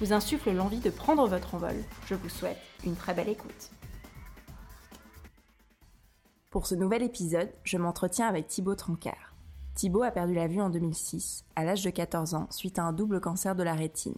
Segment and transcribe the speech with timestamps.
[0.00, 1.76] vous insufflent l'envie de prendre votre envol,
[2.06, 3.70] je vous souhaite une très belle écoute.
[6.50, 9.34] Pour ce nouvel épisode, je m'entretiens avec Thibaut Trancard.
[9.74, 12.92] Thibaut a perdu la vue en 2006, à l'âge de 14 ans, suite à un
[12.92, 14.16] double cancer de la rétine.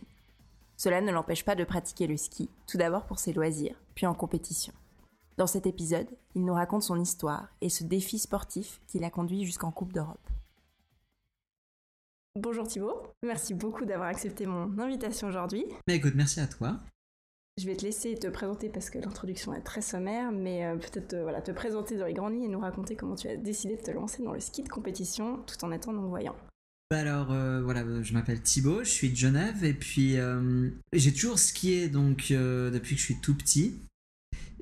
[0.76, 4.14] Cela ne l'empêche pas de pratiquer le ski, tout d'abord pour ses loisirs, puis en
[4.14, 4.72] compétition.
[5.36, 9.44] Dans cet épisode, il nous raconte son histoire et ce défi sportif qui l'a conduit
[9.44, 10.18] jusqu'en Coupe d'Europe.
[12.38, 15.64] Bonjour Thibaut, merci beaucoup d'avoir accepté mon invitation aujourd'hui.
[15.88, 16.80] Mais écoute, merci à toi.
[17.58, 21.14] Je vais te laisser te présenter parce que l'introduction est très sommaire, mais euh, peut-être
[21.14, 23.76] euh, voilà, te présenter dans les grandes lignes et nous raconter comment tu as décidé
[23.76, 26.36] de te lancer dans le ski de compétition tout en étant non-voyant.
[26.92, 30.16] Bah alors euh, voilà, je m'appelle Thibaut, je suis de Genève et puis
[30.92, 33.80] j'ai toujours skié donc depuis que je suis tout petit.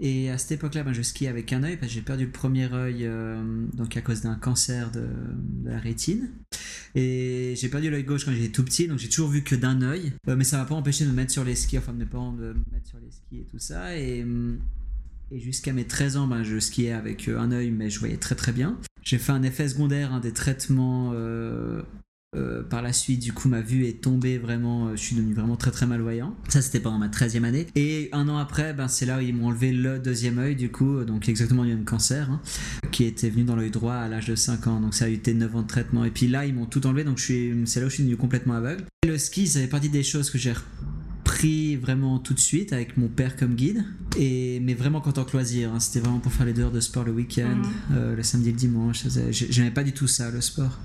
[0.01, 2.31] Et à cette époque-là, ben, je skiais avec un œil parce que j'ai perdu le
[2.31, 3.43] premier œil euh,
[3.75, 5.09] donc à cause d'un cancer de,
[5.65, 6.31] la rétine.
[6.95, 9.83] Et j'ai perdu l'œil gauche quand j'étais tout petit, donc j'ai toujours vu que d'un
[9.83, 10.13] œil.
[10.29, 12.07] Euh, mais ça m'a pas empêché de me mettre sur les skis, enfin de mes
[12.07, 13.97] parents de me mettre sur les skis et tout ça.
[13.97, 14.25] Et,
[15.31, 18.17] et jusqu'à mes 13 ans, ben, je skiais avec euh, un œil, mais je voyais
[18.17, 18.79] très très bien.
[19.03, 21.83] J'ai fait un effet secondaire, des traitements euh,
[22.69, 24.89] par la suite, du coup, ma vue est tombée vraiment.
[24.89, 26.37] Euh, je suis devenu vraiment très très malvoyant.
[26.49, 27.67] Ça, c'était pendant ma 13e année.
[27.75, 30.71] Et un an après, ben, c'est là où ils m'ont enlevé le deuxième œil, du
[30.71, 32.41] coup, donc exactement le même cancer, hein,
[32.93, 34.81] qui était venu dans l'œil droit à l'âge de 5 ans.
[34.81, 36.05] Donc ça a été 9 ans de traitement.
[36.05, 38.55] Et puis là, ils m'ont tout enlevé, donc c'est là où je suis devenu complètement
[38.55, 38.85] aveugle.
[39.07, 40.53] le ski, ça fait partie des choses que j'ai
[41.81, 43.85] vraiment tout de suite avec mon père comme guide,
[44.17, 45.73] et, mais vraiment qu'en tant que loisir.
[45.73, 45.81] Hein.
[45.81, 47.73] C'était vraiment pour faire les deux heures de sport le week-end, mhm.
[47.97, 49.05] euh, le samedi et le dimanche.
[49.31, 50.79] J'aimais pas du tout ça, le sport.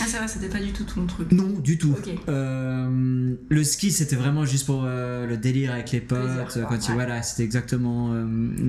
[0.00, 1.30] Ah, c'est vrai, c'était pas du tout ton truc.
[1.32, 1.94] Non, du tout.
[2.28, 6.58] Euh, le ski, c'était vraiment juste pour euh, le délire avec les potes.
[6.68, 8.12] quand tu, voilà, c'était exactement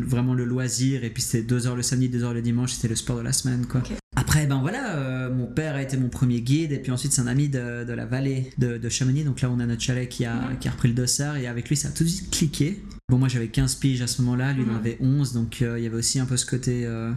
[0.06, 1.03] vraiment le loisir.
[1.03, 3.22] Et puis c'était deux heures le samedi, deux heures le dimanche, c'était le sport de
[3.22, 3.66] la semaine.
[3.66, 3.81] Quoi.
[4.16, 7.22] Après, ben voilà, euh, mon père a été mon premier guide, et puis ensuite c'est
[7.22, 10.08] un ami de, de la vallée de, de, Chamonix, donc là on a notre chalet
[10.08, 12.31] qui a, qui a repris le dossard, et avec lui ça a tout de suite
[12.31, 12.84] cliqué.
[13.09, 15.78] Bon, moi j'avais 15 piges à ce moment-là, lui il en avait 11, donc euh,
[15.78, 17.12] il y avait aussi un peu ce côté euh,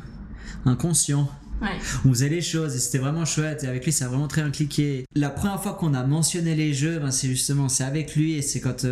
[0.64, 1.30] inconscient.
[1.62, 1.68] Ouais.
[2.04, 4.42] On faisait les choses et c'était vraiment chouette et avec lui ça a vraiment très
[4.42, 5.04] bien cliqué.
[5.14, 8.42] La première fois qu'on a mentionné les jeux, ben, c'est justement c'est avec lui et
[8.42, 8.86] c'est quand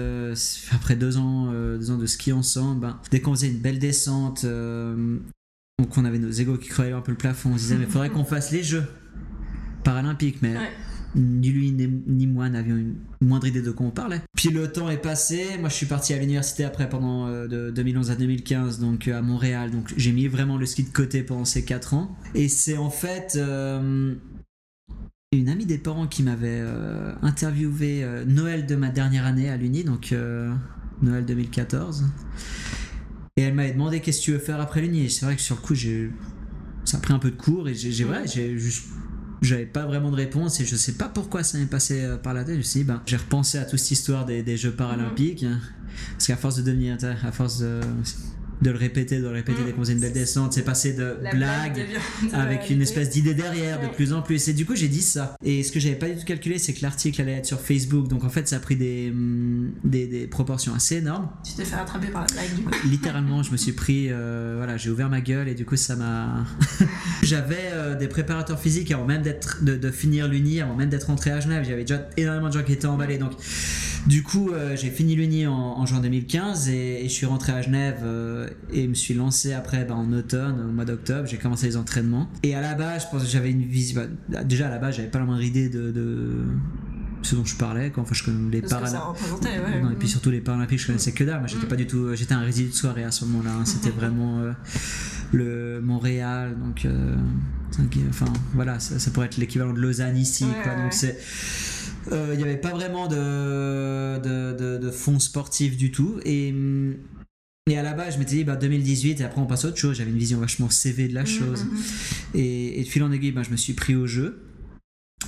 [0.73, 4.45] après deux ans, deux ans de ski ensemble, ben, dès qu'on faisait une belle descente,
[5.79, 7.51] donc on avait nos égos qui crevaient un peu le plafond.
[7.51, 8.85] On se disait, mais il faudrait qu'on fasse les Jeux
[9.85, 10.41] paralympiques.
[10.41, 10.55] Mais
[11.15, 14.23] ni lui ni, moi n'avions une moindre idée de quoi on parlait.
[14.35, 15.59] Puis le temps est passé.
[15.61, 19.19] Moi, je suis parti à l'université après pendant euh, de 2011 à 2015, donc euh,
[19.19, 19.71] à Montréal.
[19.71, 22.17] Donc j'ai mis vraiment le ski de côté pendant ces 4 ans.
[22.35, 24.15] Et c'est en fait euh,
[25.33, 26.63] une amie des parents qui m'avait
[27.21, 30.15] interviewé Noël de ma dernière année à l'Uni, donc
[31.03, 32.07] Noël 2014.
[33.39, 35.05] Et elle m'avait demandé qu'est-ce que tu veux faire après l'uni?
[35.05, 36.11] Et c'est vrai que sur le coup, j'ai
[36.87, 38.85] ça a pris un peu de cours et j'ai j'ai juste
[39.43, 42.33] j'avais pas vraiment de réponse et je sais pas pourquoi ça m'est passé euh, par
[42.33, 42.55] la tête.
[42.55, 45.43] Je me suis dit, ben, j'ai repensé à toute cette histoire des, des Jeux paralympiques.
[45.43, 45.61] Hein.
[46.13, 47.81] parce qu'à force de devenir, à force de
[48.63, 50.53] de le répéter, de le répéter qu'on faisait une belle descente.
[50.53, 51.87] C'est passé de blague,
[52.33, 54.49] avec une espèce d'idée derrière de plus en plus.
[54.49, 55.37] Et du coup, j'ai dit ça.
[55.45, 58.09] Et ce que j'avais pas du tout calculé, c'est que l'article allait être sur Facebook.
[58.09, 61.29] Donc en fait, ça a pris des, mm, des, des proportions assez énormes.
[61.45, 62.71] Tu t'es fait rattraper par la blague du coup.
[62.89, 65.97] Littéralement, je me suis pris, euh, voilà, j'ai ouvert ma gueule et du coup, ça
[65.97, 66.45] m'a.
[67.23, 71.09] J'avais euh, des préparateurs physiques avant même d'être, de, de finir l'uni, avant même d'être
[71.09, 71.65] rentré à Genève.
[71.67, 73.19] J'avais déjà énormément de gens qui étaient emballés.
[73.19, 73.33] Donc
[74.07, 77.61] du coup, euh, j'ai fini l'Uni en, en, juin 2015 et, je suis rentré à
[77.61, 81.27] Genève euh, et me suis lancé après bah, en automne, au mois d'octobre.
[81.27, 82.29] J'ai commencé les entraînements.
[82.45, 84.03] Et à la base, je pense que j'avais une vision.
[84.29, 85.93] Bah, déjà à la base, j'avais pas la moindre idée de,
[87.23, 87.93] ce dont je parlais.
[87.97, 89.43] Enfin, je connais les Paralympiques.
[89.43, 89.93] Ouais.
[89.93, 91.41] et puis surtout les Paralympiques, je connaissais que dalle.
[91.41, 91.69] Moi, j'étais mm.
[91.69, 92.15] pas du tout.
[92.15, 93.51] J'étais un résidu de soirée à ce moment-là.
[93.61, 93.65] Hein.
[93.65, 94.53] C'était vraiment euh,
[95.33, 96.57] le Montréal.
[96.65, 96.87] Donc,
[98.09, 100.47] enfin, voilà, ça, pourrait être l'équivalent de Lausanne ici.
[100.63, 101.19] Quoi, donc c'est
[102.07, 106.21] il euh, n'y avait pas vraiment de, de, de, fonds sportifs du tout.
[106.25, 106.55] Et,
[107.69, 109.77] et à la base, je m'étais dit, bah, 2018, et après on passe à autre
[109.77, 109.97] chose.
[109.97, 111.65] J'avais une vision vachement CV de la mmh, chose.
[111.65, 112.39] Mmh, mmh.
[112.39, 114.43] Et, de fil en aiguille, bah, je me suis pris au jeu.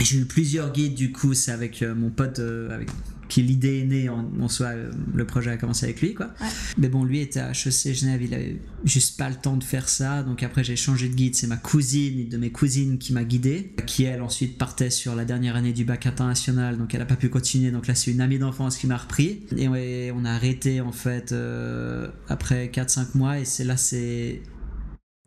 [0.00, 2.88] J'ai eu plusieurs guides, du coup, c'est avec euh, mon pote, euh, avec
[3.28, 6.30] qui l'idée est née en, soi, euh, le projet a commencé avec lui, quoi.
[6.78, 9.88] Mais bon, lui était à HEC Genève, il avait juste pas le temps de faire
[9.88, 13.12] ça, donc après j'ai changé de guide, c'est ma cousine, une de mes cousines qui
[13.12, 17.02] m'a guidé, qui elle ensuite partait sur la dernière année du bac international, donc elle
[17.02, 19.68] a pas pu continuer, donc là c'est une amie d'enfance qui m'a repris, et
[20.12, 24.42] on a arrêté en fait euh, après 4-5 mois, et c'est là c'est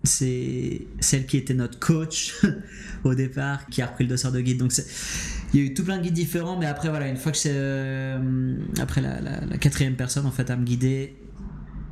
[0.04, 2.34] c'est celle qui était notre coach
[3.04, 4.58] au départ qui a repris le dossier de guide.
[4.58, 4.74] Donc
[5.54, 7.38] il y a eu tout plein de guides différents mais après voilà une fois que
[7.38, 11.14] c'est euh, après la, la, quatrième personne en fait à me guider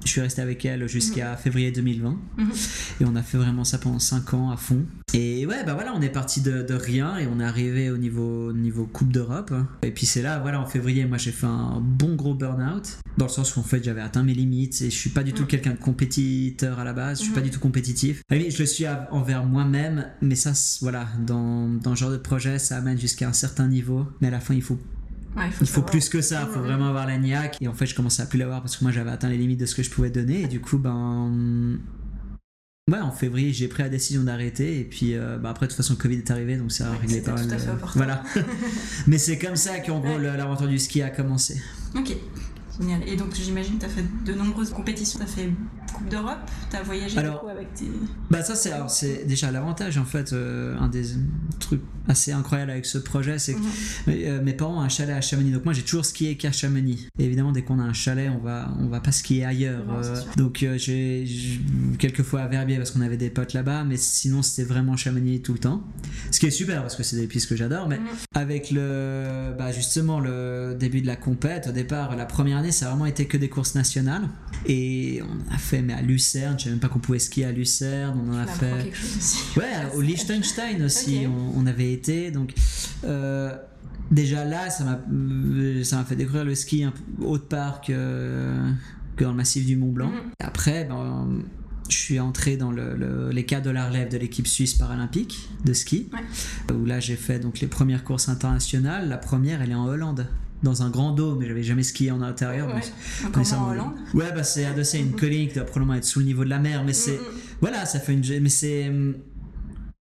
[0.06, 1.38] je suis resté avec elle jusqu'à mhm.
[1.38, 2.52] février 2020 mhm.
[3.02, 5.94] et on a fait vraiment ça pendant 5 ans à fond et ouais bah voilà
[5.96, 9.54] on est parti de, de rien et on est arrivé au niveau, niveau Coupe d'Europe
[9.82, 13.26] et puis c'est là voilà en février moi j'ai fait un bon gros burn-out dans
[13.26, 15.44] le sens où en fait j'avais atteint mes limites et je suis pas du tout
[15.44, 15.48] mhm.
[15.48, 18.86] quelqu'un de compétiteur à la base je suis pas du tout compétitif je le suis
[19.12, 23.34] envers moi-même mais ça voilà dans, dans ce genre de projet ça amène jusqu'à un
[23.34, 24.80] certain niveau mais à la fin il faut
[25.38, 27.58] il faut, plus que ça, il faut vraiment avoir la niaque.
[27.62, 29.60] Et en fait, je commençais à plus l'avoir parce que moi j'avais atteint les limites
[29.60, 30.42] de ce que je pouvais donner.
[30.42, 31.80] Et du coup, ben.
[32.92, 34.80] Ouais, en février, j'ai pris la décision d'arrêter.
[34.80, 36.98] Et puis, euh, bah, après, de toute façon, le Covid est arrivé, donc ça a
[36.98, 37.48] réglé pas mal.
[37.94, 38.24] Voilà.
[39.08, 41.62] Mais c'est comme ça qu'en gros, l'aventure du ski a commencé.
[41.96, 42.16] Ok.
[43.06, 45.50] Et donc j'imagine que tu as fait de nombreuses compétitions, tu as fait
[45.92, 46.40] Coupe d'Europe,
[46.70, 47.86] tu as voyagé beaucoup avec tes...
[48.30, 51.04] Bah ça c'est, c'est déjà l'avantage en fait, euh, un des
[51.60, 53.66] trucs assez incroyables avec ce projet, c'est que mhm.
[54.08, 57.08] euh, mes parents ont un chalet à Chamonix, donc moi j'ai toujours skié qu'à Chamonix.
[57.20, 59.84] Et évidemment dès qu'on a un chalet, on va, on va pas skier ailleurs.
[59.90, 61.26] Euh, donc j'ai,
[61.98, 65.42] quelques fois à Verbier parce qu'on avait des potes là-bas, mais sinon c'était vraiment Chamonix
[65.42, 65.84] tout le temps.
[66.32, 68.06] Ce qui est super parce que c'est des pistes que j'adore, mais mhm.
[68.36, 72.88] avec le, bah justement le début de la compète, au départ la première année ça
[72.88, 74.28] a vraiment été que des courses nationales.
[74.66, 77.52] Et on a fait, mais à Lucerne, je savais même pas qu'on pouvait skier à
[77.52, 78.20] Lucerne.
[78.26, 78.92] On en a fait.
[79.58, 79.66] Ouais,
[79.96, 81.22] au Liechtenstein aussi,
[81.56, 82.32] on, avait été.
[82.32, 82.54] Donc.
[83.04, 83.56] Euh,
[84.12, 85.00] déjà là, ça m'a,
[85.84, 88.56] ça m'a fait découvrir le ski un peu autre part que,
[89.16, 90.10] que dans le massif du Mont Blanc.
[90.10, 90.32] Mhm.
[90.40, 91.44] Après, ben,
[91.90, 95.74] je suis entré dans le, les cas de la relève de l'équipe suisse paralympique de
[95.74, 96.10] ski,
[96.74, 99.10] où là j'ai fait donc les premières courses internationales.
[99.10, 100.28] La première, elle est en Hollande
[100.64, 102.68] dans un grand dôme, mais j'avais jamais skié en intérieur.
[102.68, 103.54] Ouais.
[103.54, 106.26] en Hollande Ouais, bah c'est adossé à une colline qui doit probablement être sous le
[106.26, 107.18] niveau de la mer, mais c'est.
[107.18, 107.40] Mm, mm.
[107.62, 108.24] Voilà, ça fait une.
[108.42, 108.90] Mais c'est.
[108.90, 109.16] Mm,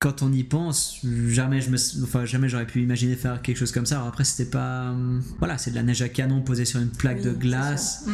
[0.00, 3.72] quand on y pense, jamais je me, enfin jamais j'aurais pu imaginer faire quelque chose
[3.72, 3.96] comme ça.
[3.96, 4.94] Alors après, c'était pas,
[5.40, 8.06] voilà, c'est de la neige à canon posée sur une plaque de glace.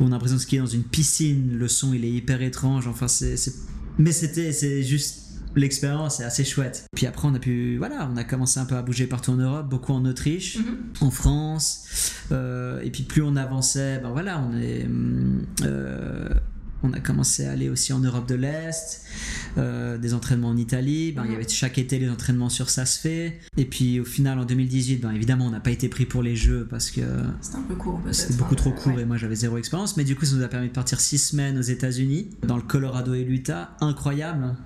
[0.00, 1.56] On a l'impression de skier dans une piscine.
[1.56, 2.88] Le son, il est hyper étrange.
[2.88, 3.36] Enfin, c'est,
[3.98, 6.86] mais c'était, c'est juste l'expérience est assez chouette.
[6.94, 9.36] Puis après, on a pu, voilà, on a commencé un peu à bouger partout en
[9.36, 10.76] Europe, beaucoup en Autriche, mhm.
[11.00, 12.14] en France.
[12.32, 14.86] Euh, et puis plus on avançait, ben voilà, on est,
[15.62, 16.28] euh,
[16.82, 19.04] on a commencé à aller aussi en Europe de l'Est,
[19.58, 21.12] euh, des entraînements en Italie.
[21.12, 23.38] Ben, Il y avait chaque été les entraînements sur fait.
[23.56, 26.36] Et puis au final, en 2018, ben, évidemment, on n'a pas été pris pour les
[26.36, 27.02] Jeux parce que
[27.40, 28.00] c'était un peu court.
[28.12, 29.96] C'était beaucoup trop court et moi j'avais zéro expérience.
[29.96, 32.62] Mais du coup, ça nous a permis de partir six semaines aux États-Unis, dans le
[32.62, 34.56] Colorado et l'Utah, incroyable.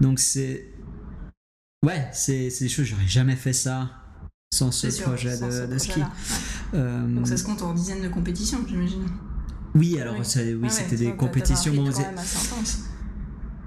[0.00, 0.72] Donc c'est.
[1.84, 3.90] Ouais, c'est des choses, j'aurais jamais fait ça
[4.54, 6.00] sans ce projet de, ski.
[6.74, 9.04] Euh, Donc ça se compte en dizaines de compétitions, j'imagine.
[9.74, 11.74] Oui, alors oui, c'était des compétitions.
[11.74, 11.90] Bon,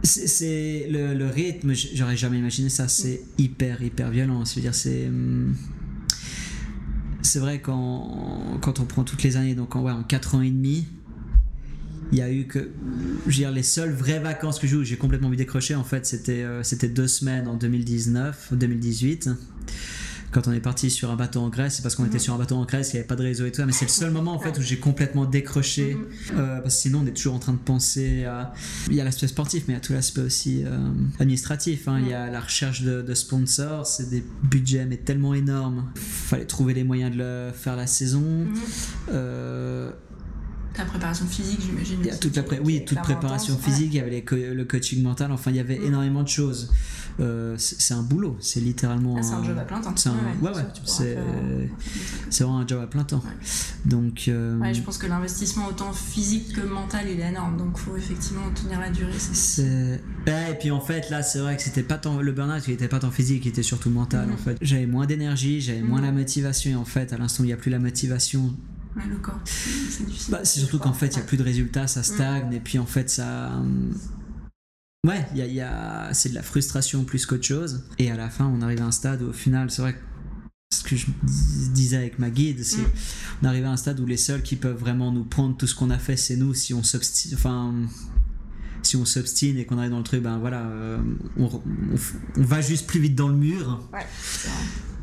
[0.04, 3.42] c'est le, le, rythme, j'aurais jamais imaginé ça, c'est mm.
[3.42, 4.46] hyper, hyper violent.
[4.46, 5.08] cest dire c'est.
[5.08, 5.56] Hum,
[7.24, 10.42] c'est vrai quand, quand on prend toutes les années, donc en, ouais, en 4 ans
[10.42, 10.88] et demi,
[12.12, 12.72] il y a eu que
[13.28, 16.06] je veux dire, les seules vraies vacances que j'ai j'ai complètement vu décrocher en fait
[16.06, 19.30] c'était euh, c'était deux semaines en 2019 2018
[20.32, 22.20] quand on est parti sur un bateau en Grèce c'est parce qu'on était mhm.
[22.20, 23.86] sur un bateau en Grèce il n'y avait pas de réseau et tout mais c'est
[23.86, 26.06] le seul moment en fait où j'ai complètement décroché mhm.
[26.38, 28.54] euh, parce que sinon on est toujours en train de penser à
[28.90, 30.78] il y a l'aspect sportif mais il y a tout l'aspect aussi euh,
[31.20, 32.00] administratif hein.
[32.02, 36.74] il y a la recherche de, sponsors c'est des budgets mais tellement énormes fallait trouver
[36.74, 39.94] les moyens de le faire la saison mhm.
[40.78, 41.98] La préparation physique, j'imagine.
[42.02, 45.32] Il y a toute la oui, toute préparation physique, il y avait le coaching mental,
[45.32, 45.86] enfin il y avait mm.
[45.86, 46.72] énormément de choses.
[47.22, 49.16] Euh, c'est un boulot, c'est littéralement.
[49.18, 49.94] Ah, c'est un, job à plein temps.
[49.96, 50.66] C'est ouais, ouais,
[52.30, 53.24] c'est vraiment un job à plein temps.
[53.86, 54.26] Donc.
[54.28, 57.80] Euh, ouais, je pense que l'investissement autant physique que mental, il est énorme, donc il
[57.80, 59.14] faut effectivement tenir la durée.
[60.28, 62.90] Et puis en fait, là, c'est vrai que c'était pas tant le burn-out, il était
[62.90, 64.28] pas tant physique, il était surtout mental.
[64.28, 64.34] Mm.
[64.34, 66.06] En fait, j'avais moins d'énergie, j'avais moins mm.
[66.06, 68.54] la motivation, et en fait, à l'instant, il n'y a plus la motivation
[69.04, 72.54] le corps, c'est bah, surtout qu'en fait, il n'y a plus de résultats, ça stagne,
[72.54, 73.52] et puis en fait, ça.
[73.54, 73.92] Euh,
[75.08, 76.14] ouais, y a, y a...
[76.14, 77.84] c'est de la frustration plus qu'autre chose.
[78.00, 80.00] Et à la fin, on arrive à un stade où, au final, c'est vrai que
[80.72, 81.08] ce que je
[81.74, 82.92] disais avec ma guide, c'est mm.
[83.44, 85.76] on arrive à un stade où les seuls qui peuvent vraiment nous prendre tout ce
[85.76, 87.34] qu'on a fait, c'est nous si on s'obstine.
[87.36, 87.74] Enfin,
[88.82, 91.00] si on s'obstine et qu'on arrive dans le truc, ben voilà, euh,
[91.38, 93.90] on, on, va juste plus vite dans le mur.
[93.92, 94.06] Ouais,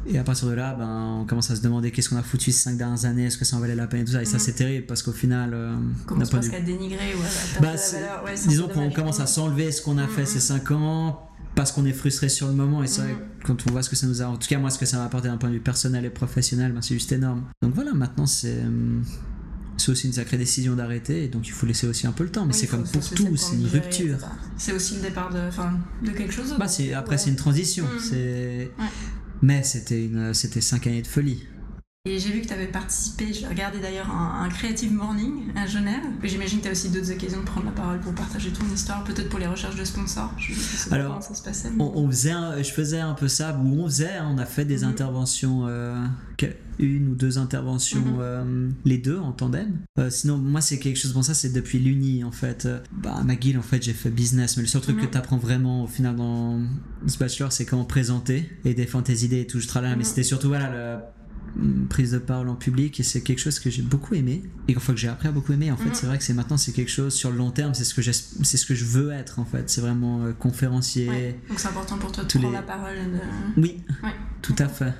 [0.07, 2.51] Et à partir de là, ben, on commence à se demander qu'est-ce qu'on a foutu
[2.51, 4.23] ces 5 dernières années, est-ce que ça en valait la peine et tout ça.
[4.23, 4.41] Et ça, Mhm.
[4.41, 5.51] c'est terrible parce qu'au final.
[5.55, 8.25] Euh, On commence presque à dénigrer à Bah, valeur.
[8.25, 10.27] Ouais, un disons qu'on commence à s'enlever ce qu'on a fait Mhm.
[10.27, 12.83] ces 5 ans parce qu'on est frustré sur le moment.
[12.83, 13.19] Et c'est vrai Mhm.
[13.43, 14.27] que quand on voit ce que ça nous a.
[14.27, 16.11] En tout cas, moi, ce que ça m'a apporté d'un point de vue personnel et
[16.11, 17.45] professionnel, ben, c'est juste énorme.
[17.63, 18.61] Donc voilà, maintenant, c'est.
[18.63, 19.05] hum,
[19.79, 22.45] C'est aussi une sacrée décision d'arrêter, donc il faut laisser aussi un peu le temps.
[22.45, 24.19] Mais Oui, c'est comme pour tout, c'est une rupture.
[24.57, 26.55] C'est aussi le départ de, de quelque chose.
[26.59, 27.19] Bah, c'est, après, Ouais.
[27.19, 27.85] c'est une transition.
[27.99, 28.71] C'est...
[29.43, 31.47] Mais c'était, une, c'était cinq années de folie.
[32.05, 35.69] Et j'ai vu que tu avais participé, je regardais d'ailleurs un, un Creative Morning à
[35.69, 36.03] Genève.
[36.25, 39.05] J'imagine que tu as aussi d'autres occasions de prendre la parole pour partager ton histoire,
[39.05, 40.33] peut-être pour les recherches de sponsors.
[40.37, 41.71] Je sais Alors, comment ça se passait.
[41.71, 44.39] mais- On, on faisait un- je faisais un peu ça, ou on faisait, hein, on
[44.39, 44.89] a fait des Mhm.
[44.89, 46.05] interventions, euh,
[46.81, 48.17] une ou deux interventions, Mhm.
[48.19, 49.79] euh, les deux en tandem.
[50.01, 52.67] Euh, sinon, moi, c'est quelque chose, bon, ça, c'est depuis l'Uni, en fait.
[52.91, 55.03] Bah, à McGill, en fait, j'ai fait business, mais le seul truc Mhm.
[55.07, 56.59] que tu apprends vraiment, au final, dans
[57.07, 59.61] ce bachelor, c'est comment présenter et défendre tes idées et tout.
[59.61, 60.03] Je travaille, mais Mhm.
[60.03, 61.01] c'était surtout, voilà, mm,
[61.89, 64.93] prise de parole en public, et c'est quelque chose que j'ai beaucoup aimé, et enfin
[64.95, 65.89] que j'ai appris à beaucoup aimer, en fait.
[65.91, 65.95] Mhm.
[65.95, 68.03] C'est vrai que c'est maintenant, c'est quelque chose, sur le long terme, c'est ce que
[68.03, 69.69] c'est ce que je veux être, en fait.
[69.71, 71.09] C'est vraiment euh, conférencier.
[71.09, 71.41] Ouais.
[71.49, 74.11] Donc c'est important pour toi de prendre les- la parole de- Oui, Ouais.
[74.41, 74.93] tout à fait.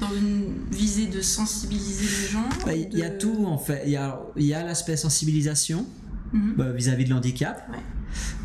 [0.00, 2.48] dans une visée de sensibiliser les gens.
[2.64, 3.82] Bah, Il y a tout en fait.
[3.84, 5.86] Il y a, il y a l'aspect sensibilisation
[6.32, 6.54] Mhm.
[6.56, 7.68] bah, vis-à-vis de l'handicap.
[7.70, 7.78] Ouais.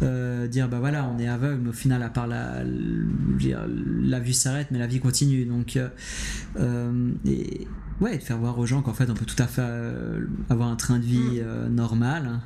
[0.04, 4.34] Euh, dire bah voilà, on est aveugle, mais au final, à part la, la vue
[4.34, 5.46] s'arrête, mais la vie continue.
[5.46, 5.88] Donc, euh,
[6.60, 7.68] euh, et,
[8.02, 9.64] ouais, de faire voir aux gens qu'en fait, on peut tout à fait
[10.50, 12.40] avoir un train de vie euh, normal.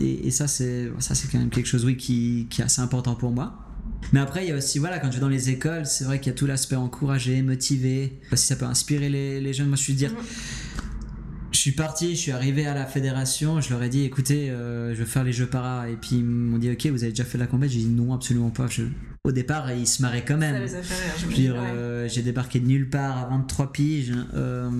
[0.00, 2.80] Et, et ça, c'est ça, c'est quand même quelque chose, oui, qui, qui est assez
[2.82, 3.64] important pour moi.
[4.12, 6.20] Mais après, il y a aussi, voilà, quand je vais dans les écoles, c'est vrai
[6.20, 9.66] qu'il y a tout l'aspect encourager, motiver, si ça peut inspirer les, les jeunes.
[9.68, 10.18] Moi, je suis dire, Mhm.
[11.58, 14.94] Je suis parti, je suis arrivé à la fédération, je leur ai dit, écoutez, euh,
[14.94, 15.88] je veux faire les jeux para.
[15.90, 17.70] Et puis ils m'ont dit, ok, vous avez déjà fait la compète?
[17.70, 18.68] J'ai dit, non, absolument pas.
[18.68, 18.84] Je-
[19.24, 20.54] Au départ, ils se marraient quand même.
[21.74, 24.70] euh, j'ai débarqué de nulle part à 23 piges euh,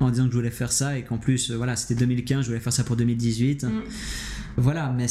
[0.00, 2.58] en disant que je voulais faire ça et qu'en plus, voilà, c'était 2015, je voulais
[2.60, 3.62] faire ça pour 2018.
[3.62, 3.70] Mm.
[4.56, 5.06] Voilà, mais,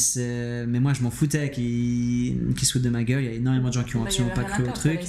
[0.67, 3.23] mais moi je m'en foutais qu'ils qu'ils se foutent de ma gueule.
[3.23, 4.99] Il y a énormément de gens qui ont Bah, absolument pas cru au truc.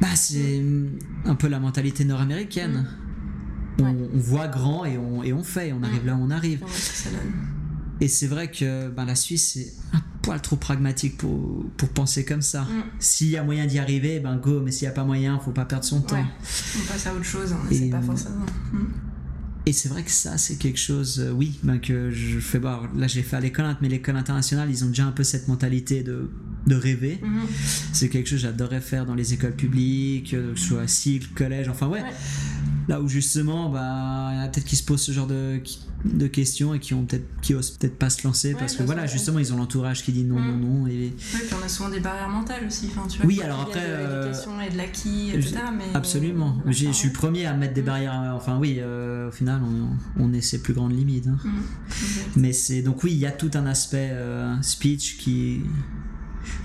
[0.00, 0.62] Bah, c'est
[1.26, 2.86] un peu la mentalité nord-américaine.
[3.78, 3.84] On.
[3.84, 3.94] Ouais.
[4.14, 6.60] on voit grand et on, et on fait, on arrive là où on arrive.
[8.00, 12.24] Et c'est vrai que ben, la Suisse, c'est un poil trop pragmatique pour, pour penser
[12.24, 12.62] comme ça.
[12.62, 12.82] Mm.
[12.98, 15.52] S'il y a moyen d'y arriver, ben go, mais s'il n'y a pas moyen, faut
[15.52, 16.16] pas perdre son temps.
[16.16, 18.44] On passe à autre chose, on Et- essaie pas forcément.
[18.72, 18.78] Mm.
[19.66, 22.88] Et c'est vrai que ça, c'est quelque chose, euh, oui, ben, que je fais voir.
[22.96, 25.22] Là, je l'ai fait à l'école, int, mais l'école internationale, ils ont déjà un peu
[25.22, 26.28] cette mentalité de,
[26.66, 27.20] de rêver.
[27.22, 27.42] Mhm.
[27.92, 31.28] C'est quelque chose que j'adorerais faire dans les écoles publiques, euh, que ce soit cycle,
[31.36, 32.02] collège, enfin ouais.
[32.02, 32.10] Ouais.
[32.92, 35.62] Là où justement, bah, il y en a peut-être qui se posent ce genre de,
[36.04, 38.78] de questions et qui ont peut-être, qui osent peut-être pas se lancer Ouais, parce que
[38.78, 40.46] bien voilà, justement, ils ont l'entourage qui dit non, Mm.
[40.60, 40.86] non, non.
[40.88, 42.90] Et Oui, puis on a souvent des barrières mentales aussi.
[42.94, 45.54] Enfin, tu vois, Oui, alors de après, euh, l'éducation et de l'acquis, etc.
[45.74, 45.84] Mais...
[45.94, 46.58] absolument.
[46.66, 47.84] Je suis le premier à mettre des Mm.
[47.86, 48.20] barrières.
[48.22, 51.28] euh, Enfin oui, euh, au final, on, on est ses plus grandes limites.
[51.28, 51.38] hein.
[51.42, 51.50] Mm.
[52.36, 55.62] Mais c'est donc oui, il y a tout un aspect euh, speech qui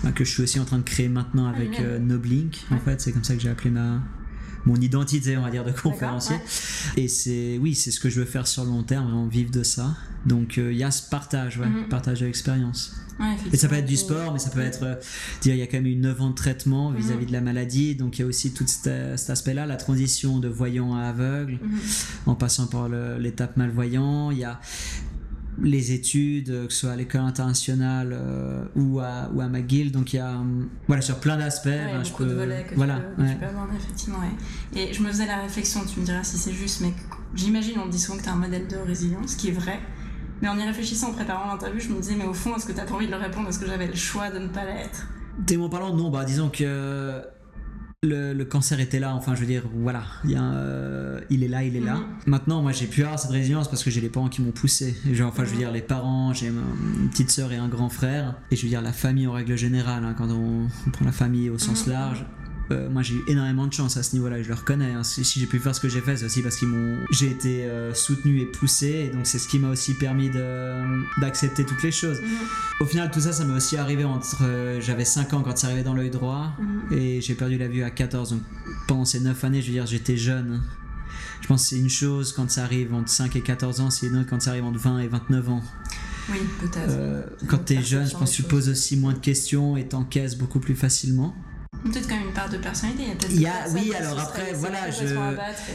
[0.04, 1.90] bah, que je suis aussi en train de créer maintenant avec génial.
[1.92, 2.66] euh, Noblink.
[2.72, 4.02] En fait, c'est comme ça que j'ai appelé ma
[4.68, 6.36] mon identité, on va dire, de conférencier.
[6.36, 7.04] ouais.
[7.04, 9.52] Et c'est oui, c'est ce que je veux faire sur le long terme, vraiment vivre
[9.52, 9.96] de ça.
[10.26, 11.88] Donc euh, il y a ce partage, ouais, Mhm.
[11.90, 12.94] partage de l'expérience.
[13.20, 14.84] Ouais, Et ça peut être du sport, mais ça peut être.
[14.84, 14.96] euh,
[15.42, 17.26] dire, il y a quand même eu 9 ans de traitement vis-à-vis Mhm.
[17.28, 20.48] de la maladie, donc il y a aussi tout cet, cet aspect-là, la transition de
[20.48, 21.80] voyant à aveugle Mhm.
[22.28, 24.30] en passant par l'étape malvoyant.
[24.30, 24.60] Il y a
[25.62, 29.92] les études, que ce soit à l'école internationale euh, ou, à, ou à McGill.
[29.92, 31.68] Donc il y a, hum, voilà, sur plein d'aspects.
[31.68, 33.34] Ouais, ben, je peux, de volets que, voilà, tu, peux, que ouais.
[33.34, 34.18] tu peux aborder, effectivement.
[34.20, 34.80] ouais.
[34.80, 36.94] Et je me faisais la réflexion, tu me diras si c'est juste, mais
[37.34, 39.80] j'imagine, on dit souvent que tu as un modèle de résilience, ce qui est vrai.
[40.42, 42.72] Mais en y réfléchissant, en préparant l'interview, je me disais, mais au fond, est-ce que
[42.72, 43.50] tu as pas envie de le répondre?
[43.50, 45.08] Est-ce que j'avais le choix de ne pas l'être?
[45.48, 47.22] Témoin parlant, non, bah disons que
[48.04, 51.20] le, le cancer était là, enfin je veux dire, voilà, il, y a un, euh,
[51.32, 51.96] il est là, il est là.
[51.96, 52.06] Mhm.
[52.28, 54.96] Maintenant, moi j'ai pu avoir cette résilience parce que j'ai les parents qui m'ont poussé.
[55.24, 56.62] Enfin je veux dire, les parents, j'ai ma-
[57.02, 58.36] une petite sœur et un grand frère.
[58.52, 61.12] Et je veux dire, la famille en règle générale, hein, quand on, on prend la
[61.12, 61.94] famille au sens Mhm.
[61.94, 62.26] large.
[62.72, 64.92] Euh, moi j'ai eu énormément de chance à ce niveau-là, je le reconnais.
[64.94, 65.04] hein.
[65.04, 67.30] Si, si j'ai pu faire ce que j'ai fait, c'est aussi parce qu'ils m'ont, j'ai
[67.32, 70.30] été euh, soutenu et poussé, et donc c'est ce qui m'a aussi permis
[71.20, 72.20] d'accepter toutes les choses.
[72.22, 72.28] Mhm.
[72.82, 74.44] Au final, tout ça, ça m'est aussi arrivé entre.
[74.44, 76.98] euh, j'avais 5 ans quand c'est arrivé dans l'œil droit Mhm.
[76.98, 78.32] et j'ai perdu la vue à 14.
[78.32, 78.42] Donc
[78.88, 80.62] pendant ces 9 années, je veux dire, j'étais jeune.
[81.42, 84.08] Je pense que c'est une chose quand ça arrive entre 5 et 14 ans, c'est
[84.08, 85.64] une autre quand ça arrive entre 20 et 29 ans.
[86.30, 86.90] Oui, peut-être.
[86.90, 89.88] Euh, quand t'es perception jeune, je pense que tu poses aussi moins de questions et
[89.88, 91.34] t'encaisses beaucoup plus facilement.
[91.84, 93.04] Peut-être quand même une part de personnalité.
[93.04, 95.06] Il y a, peut-être Il y a- oui, alors après, voilà, je-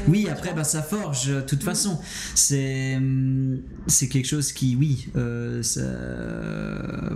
[0.08, 1.28] Oui, après, bah, ça forge.
[1.28, 1.64] De toute Mhm.
[1.64, 2.00] façon,
[2.34, 5.62] c'est hum, c'est quelque chose qui, oui, euh,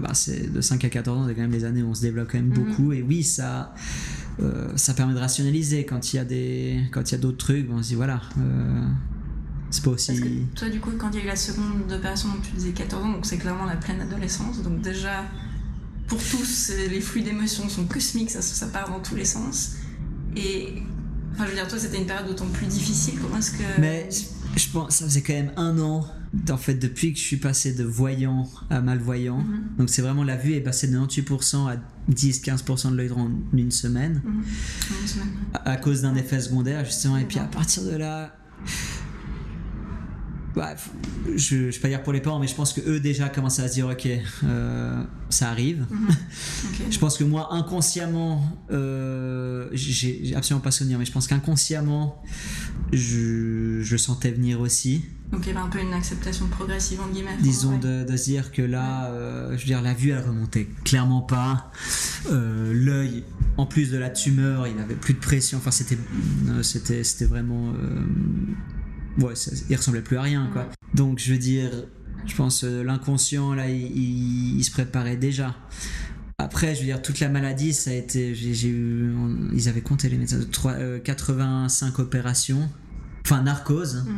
[0.01, 2.03] bah, c'est de 5 à 14 ans, c'est quand même des années où on se
[2.03, 2.55] développe quand même Mhm.
[2.65, 2.93] beaucoup.
[2.93, 3.75] Et oui, ça,
[4.77, 7.67] ça permet de rationaliser quand il y a des quand il y a d'autres trucs
[7.71, 8.21] on se dit voilà
[9.71, 10.29] c'est pas aussi Parce que
[10.61, 13.03] toi du coup quand il y a eu la seconde opération donc tu disais 14
[13.03, 15.25] ans donc c'est clairement la pleine adolescence donc déjà
[16.07, 19.73] pour tous les flux d'émotions sont cosmiques ça, ça part dans tous les sens
[20.37, 20.75] et
[21.35, 24.09] enfin je veux dire toi c'était une période d'autant plus difficile comment est-ce que mais
[24.57, 26.07] je pense ça faisait quand même un an
[26.51, 29.77] en fait depuis que je suis passé de voyant à malvoyant Mhm.
[29.79, 31.77] donc c'est vraiment la vue est passée de 98% à
[32.13, 34.23] 10-15% de l'œil droit en une semaine.
[34.25, 35.29] Une semaine.
[35.55, 38.37] à, à cause d'un effet secondaire justement et puis à partir de là
[40.57, 40.75] bah,
[41.37, 43.59] je, je vais pas dire pour les parents mais je pense que eux déjà commencent
[43.61, 44.09] à se dire ok
[44.45, 46.09] euh, ça arrive Mhm.
[46.91, 52.23] Je pense que moi inconsciemment euh, j'ai absolument pas souvenir mais je pense qu'inconsciemment
[52.93, 57.09] je, je sentais venir aussi Donc il y avait un peu une acceptation progressive en
[57.13, 57.37] guillemets.
[57.41, 57.79] disons Ouais.
[58.05, 61.23] de, de se dire que là euh, je veux dire la vue elle remontait clairement
[61.23, 61.71] pas
[62.31, 63.25] Euh, l'œil
[63.57, 65.99] en plus de la tumeur il avait plus de pression enfin c'était
[67.05, 67.73] c'était vraiment
[69.19, 71.71] ouais ça- il ressemblait plus à rien quoi donc je veux dire
[72.27, 75.55] je pense euh, l'inconscient là il, il- il se préparait déjà
[76.39, 78.35] après, je veux dire, toute la maladie, ça a été.
[78.35, 79.11] J'ai eu.
[79.17, 80.39] on- ils avaient compté les médecins.
[80.53, 82.69] trois- euh, 85 opérations.
[83.25, 84.05] Enfin, narcose.
[84.07, 84.15] Mhm.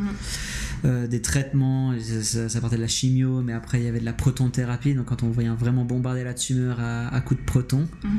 [0.85, 4.05] Euh, des traitements, ça, ça- partait de la chimio, mais après il y avait de
[4.05, 7.89] la protonthérapie, donc quand on voyait vraiment bombarder la tumeur à, à coups de proton,
[8.03, 8.11] Mhm.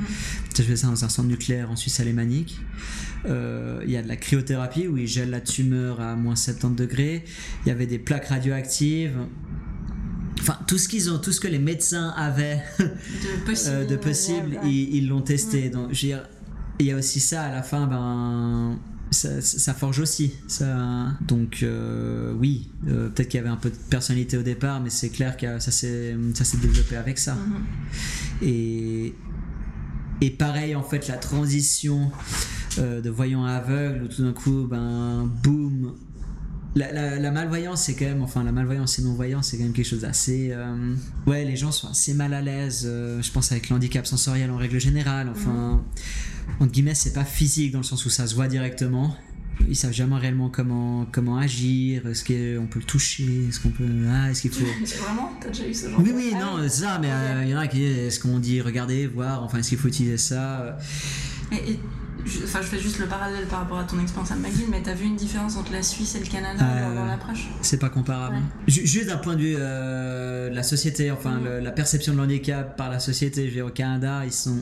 [0.57, 2.57] je faisais ça dans un centre nucléaire en Suisse alémanique.
[3.25, 6.75] Euh, Il y a de la cryothérapie où ils gèlent la tumeur à moins 70
[6.75, 7.23] degrés.
[7.65, 9.17] Il y avait des plaques radioactives.
[10.39, 13.75] Enfin, tout ce qu'ils ont, tout ce que les médecins avaient De possible.
[13.75, 14.71] euh, de possible, ouais, ouais.
[14.71, 15.69] ils l'ont testé.
[15.69, 16.23] Donc, je veux dire,
[16.79, 18.79] il y a aussi ça à la fin, ben.
[19.11, 20.33] Ça, ça forge aussi.
[20.47, 21.07] Ça...
[21.27, 24.91] Donc, euh, oui, euh, peut-être qu'il y avait un peu de personnalité au départ, mais
[24.91, 26.13] c'est clair que ça s'est
[26.61, 27.33] développé avec ça.
[27.33, 27.63] Mhm.
[28.43, 29.15] Et,
[30.21, 32.11] et pareil, en fait, la transition
[32.77, 35.95] euh, de voyant à aveugle, où tout d'un coup, ben, boum.
[36.75, 39.73] La, la- la malvoyance, c'est quand même, enfin, la malvoyance et non-voyance, c'est quand même
[39.73, 40.49] quelque chose d'assez.
[40.51, 40.95] euh,
[41.25, 44.57] ouais, les gens sont assez mal à l'aise, euh, je pense, avec l'handicap sensoriel en
[44.57, 45.29] règle générale.
[45.31, 45.81] Enfin,
[46.59, 49.15] entre guillemets, c'est pas physique dans le sens où ça se voit directement.
[49.69, 53.85] Ils savent jamais réellement comment, comment agir, est-ce qu'on peut le toucher, est-ce qu'on peut.
[54.09, 54.65] Ah, est-ce qu'il faut.
[55.03, 57.43] Vraiment T'as déjà eu ce genre Oui, de- oui, Ah non, c'est ça, mais euh,
[57.43, 60.17] il y en a qui est-ce qu'on dit regarder, voir, enfin, est-ce qu'il faut utiliser
[60.17, 60.71] ça euh,
[61.51, 61.79] Et, et
[62.25, 64.81] je, enfin, je fais juste le parallèle par rapport à ton expérience à McGill, mais
[64.83, 67.89] t'as vu une différence entre la Suisse et le Canada Euh, dans, l'approche C'est pas
[67.89, 68.35] comparable.
[68.35, 68.41] Ouais.
[68.67, 71.43] Juste d'un point de vue euh, de la société, enfin, Mm.
[71.45, 74.57] le- la perception de l'handicap par la société, je veux dire, au Canada, ils sont.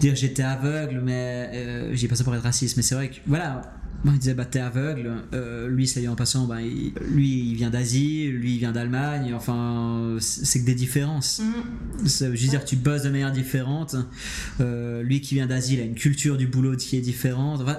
[0.00, 1.50] dire j'étais aveugle, mais.
[1.54, 3.16] Euh, J'y pas ça pour être raciste, mais c'est vrai que.
[3.26, 3.62] Voilà.
[4.04, 5.10] Moi, il disait, bah, t'es aveugle.
[5.34, 8.70] Euh, lui, ça dit en passant, bah, il- lui, il vient d'Asie, lui, il vient
[8.70, 9.34] d'Allemagne.
[9.34, 11.40] Enfin, c'est que des différences.
[12.06, 13.96] Ça veut juste dire tu bosses de manière différente.
[14.60, 17.60] Euh, lui qui vient d'Asie, il a une culture du boulot qui est différente.
[17.62, 17.78] Enfin,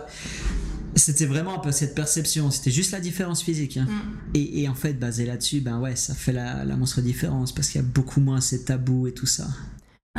[0.95, 2.51] c'était vraiment un peu cette perception.
[2.51, 3.77] C'était juste la différence physique.
[3.77, 3.87] hein.
[4.33, 7.69] Et, et en fait, basé là-dessus, ben ouais, ça fait la, la monstre différence parce
[7.69, 9.47] qu'il y a beaucoup moins ces tabous et tout ça.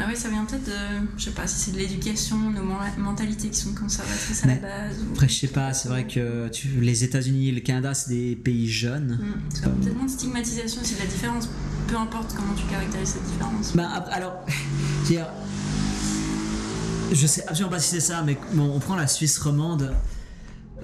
[0.03, 1.07] Ah oui, ça vient peut-être de.
[1.19, 4.55] Je sais pas si c'est de l'éducation, nos men- mentalités qui sont conservatrices à Mais
[4.55, 4.97] la base.
[5.09, 8.37] ou- Après, je sais pas, c'est vrai que tu- les États-Unis, le Canada, c'est des
[8.37, 9.19] pays jeunes.
[9.51, 11.49] Parce que Peut-être moins de stigmatisation aussi de la différence,
[11.87, 13.75] peu importe comment tu caractérises cette différence.
[13.77, 14.45] Ben, ap- alors,
[15.07, 15.27] dire,
[17.13, 19.93] je sais absolument pas si c'est ça, mais bon, on prend la Suisse romande.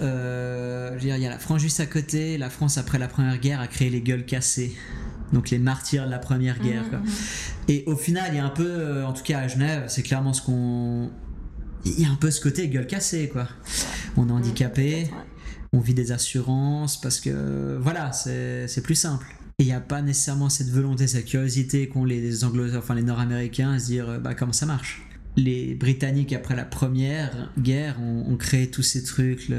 [0.00, 2.36] Euh, je veux dire, il y a la France juste à côté.
[2.36, 4.76] La France, après la Première Guerre, a créé les gueules cassées.
[5.32, 6.82] Donc les martyrs de la Première Guerre.
[6.84, 6.98] Mhm, quoi.
[6.98, 7.06] mhm.
[7.68, 10.02] Et au final, il y a un peu, euh, en tout cas à Genève, c'est
[10.02, 11.10] clairement ce qu'on.
[11.84, 13.48] Il y a un peu ce côté gueule cassée, quoi.
[14.16, 15.10] On est handicapé, Ouais.
[15.72, 19.26] on vit des assurances parce que voilà, c'est plus simple.
[19.58, 23.02] Et il n'y a pas nécessairement cette volonté, cette curiosité qu'ont les anglo enfin les
[23.02, 25.02] nord-américains à se dire bah, comment ça marche?
[25.36, 29.58] Les Britanniques, après la première guerre, ont, ont créé tous ces trucs, le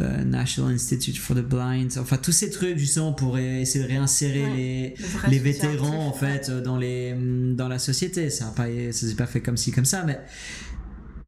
[0.00, 4.42] euh, National Institute for the Blind, enfin tous ces trucs justement pour essayer de réinsérer
[4.44, 4.56] Ouais.
[4.56, 4.94] les,
[5.30, 7.14] les vétérans en fait dans les
[7.54, 10.18] dans la société ça ça s'est pas fait comme ci comme ça mais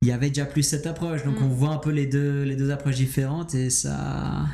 [0.03, 1.45] il y avait déjà plus cette approche donc Mm.
[1.45, 4.47] on voit un peu les deux les deux approches différentes et ça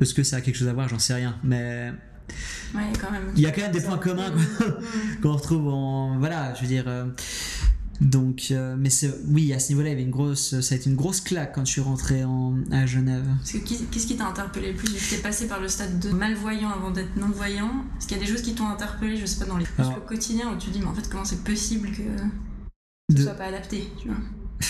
[0.00, 0.88] est-ce que ça a quelque chose à voir?
[0.88, 1.92] J'en sais rien mais
[2.74, 3.22] Ouais, quand même.
[3.36, 4.32] il y a quand même des points communs
[5.22, 7.04] qu'on retrouve en voilà je veux dire euh,
[8.00, 8.90] donc euh, mais
[9.28, 11.54] oui à ce niveau-là il y avait une grosse ça a été une grosse claque
[11.54, 13.24] quand je suis rentré en, à Genève.
[13.44, 16.90] Qu'est-ce qui t'a interpellé le plus que t'es passé par le stade de malvoyant avant
[16.90, 17.84] d'être non-voyant?
[17.98, 19.94] Est-ce qu'il y a des choses qui t'ont interpellé, je sais pas, dans les Alors-
[19.96, 22.02] le quotidien où tu dis, mais en fait, comment c'est possible que
[23.10, 24.16] ce De- soit pas adapté tu vois?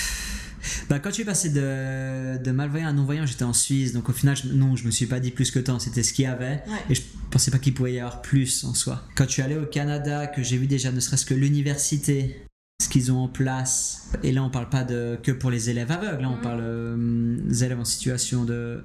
[0.88, 4.12] Bah, quand je suis passé de, de malvoyant à non-voyant, j'étais en Suisse, donc au
[4.12, 6.28] final, je- non, je me suis pas dit plus que tant, c'était ce qu'il y
[6.28, 6.78] avait, Ouais.
[6.90, 9.02] et je pensais pas qu'il pouvait y avoir plus en soi.
[9.16, 12.45] Quand je suis allé au Canada, que j'ai vu déjà ne serait-ce que l'université,
[12.78, 14.10] ce qu'ils ont en place.
[14.22, 16.42] Et là, on parle pas de, que pour les élèves aveugles, là, on Mhm.
[16.42, 18.82] parle euh, des élèves en situation de,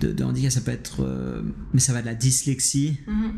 [0.00, 1.02] de, de handicap, ça peut être.
[1.04, 1.42] euh,
[1.74, 3.00] mais ça va de la dyslexie.
[3.06, 3.32] Mhm.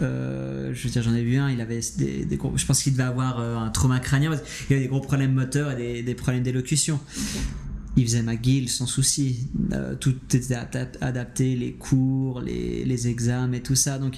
[0.00, 2.82] Euh, je veux dire, j'en ai vu un, il avait des, des gros- je pense
[2.82, 5.76] qu'il devait avoir euh, un trauma crânien, parce qu'il avait des gros problèmes moteurs et
[5.76, 6.98] des, des problèmes d'élocution.
[7.96, 9.48] Il faisait McGill sans souci.
[9.72, 13.98] Euh, tout était adap- adapté, les cours, les, les examens et tout ça.
[13.98, 14.14] Donc,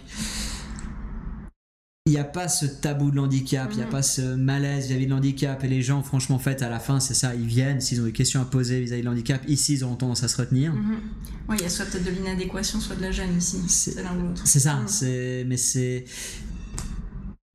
[2.07, 3.91] il n'y a pas ce tabou de l'handicap, il n'y a Mhm.
[3.91, 5.63] pas ce malaise vis-à-vis de l'handicap.
[5.65, 8.05] Et les gens, franchement, en fait, à la fin, c'est ça, ils viennent, s'ils ont
[8.05, 10.73] des questions à poser vis-à-vis de l'handicap, ici, ils auront tendance à se retenir.
[10.73, 11.01] Mhm.
[11.49, 13.59] Ouais, il y a soit peut-être de l'inadéquation, soit de la gêne ici.
[13.67, 14.43] C'est- C'est l'un ou l'autre.
[14.47, 16.05] C'est ça, c'est mais c'est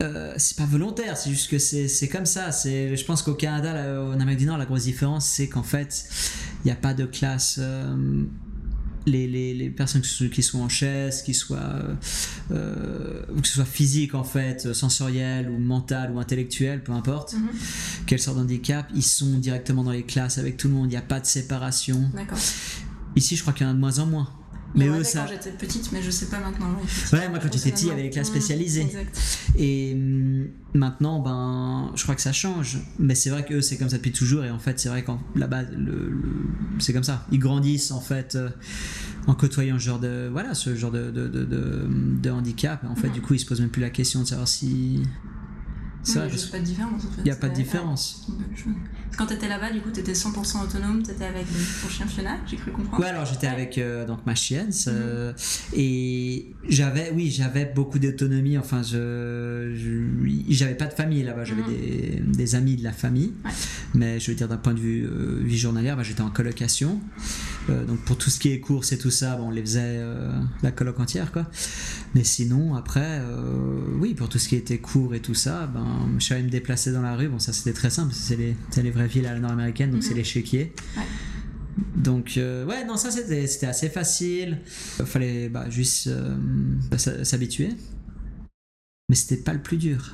[0.03, 2.51] euh, c'est pas volontaire, c'est juste que c'est c'est comme ça.
[2.51, 5.61] C'est je pense qu'au Canada, là, en Amérique du Nord, la grosse différence, c'est qu'en
[5.63, 6.05] fait,
[6.63, 7.57] il n'y a pas de classe.
[7.61, 8.23] euh,
[9.05, 11.93] les, les, les personnes qui sont, en chaise, qui soient euh,
[12.51, 17.49] euh, que ce soit physique en fait, sensorielle ou mentale ou intellectuelle, peu importe, Mhm.
[18.05, 20.87] quelle sorte d'handicap, ils sont directement dans les classes avec tout le monde.
[20.87, 22.09] Il n'y a pas de séparation.
[23.15, 24.29] Ici, je crois qu'il y en a de moins en moins.
[24.75, 25.27] Mais ouais, eux, quand ça.
[25.27, 26.67] j'étais petite, mais je sais pas maintenant.
[27.13, 28.35] ouais, moi quand j'étais petit, il y avait les classes Mhm.
[28.35, 28.81] spécialisées.
[28.81, 29.19] Exact.
[29.57, 32.77] Et hum, maintenant, ben, je crois que ça change.
[32.99, 34.43] Mais c'est vrai que eux, c'est comme ça depuis toujours.
[34.45, 36.23] Et en fait, c'est vrai qu'en là-bas, le, le-
[36.79, 37.25] c'est comme ça.
[37.31, 38.49] Ils grandissent en fait euh,
[39.27, 41.87] en côtoyant ce genre de, voilà, ce genre de, de, de, de-
[42.21, 42.83] de handicap.
[42.83, 45.01] Et en fait, du coup, ils se posent même plus la question de savoir si.
[46.03, 47.03] C'est Ouais, vrai, il n'y je- a pas de différence.
[47.05, 47.17] en fait.
[47.19, 48.27] il n'y a pas de différence.
[48.29, 48.73] ouais,
[49.17, 51.45] Quand tu étais là-bas, du coup, tu étais 100% autonome, tu étais avec
[51.81, 53.01] ton chien Fiona, j'ai cru comprendre.
[53.01, 54.73] Ouais, alors j'étais avec euh, donc ma chienne Mhm.
[54.87, 55.33] euh,
[55.73, 58.57] et j'avais, oui, j'avais beaucoup d'autonomie.
[58.57, 59.73] Enfin, je,
[60.49, 61.43] j'avais pas de famille là-bas.
[61.43, 61.67] J'avais Mhm.
[61.69, 63.51] des, des amis de la famille, Ouais.
[63.93, 66.99] mais je veux dire d'un point de vue euh, vie journalière, bah, j'étais en colocation.
[67.69, 69.99] Euh, donc pour tout ce qui est courses et tout ça, bon, on les faisait
[70.63, 71.45] la coloc entière, quoi.
[72.15, 73.21] Mais sinon, après,
[73.99, 76.91] oui, pour tout ce qui était cours et tout ça, ben, je savais me déplacer
[76.91, 77.27] dans la rue.
[77.27, 78.13] Bon, ça c'était très simple.
[78.13, 80.07] C'est les, les vraies villes à la nord-américaine, donc Mhm.
[80.07, 80.73] c'est les chéquiers.
[80.97, 81.03] Ouais.
[81.95, 84.59] Donc euh, ouais non ça c'était assez facile.
[84.99, 86.35] Il fallait bah, juste euh,
[86.89, 87.69] bah, s'habituer.
[89.09, 90.13] Mais c'était pas le plus dur.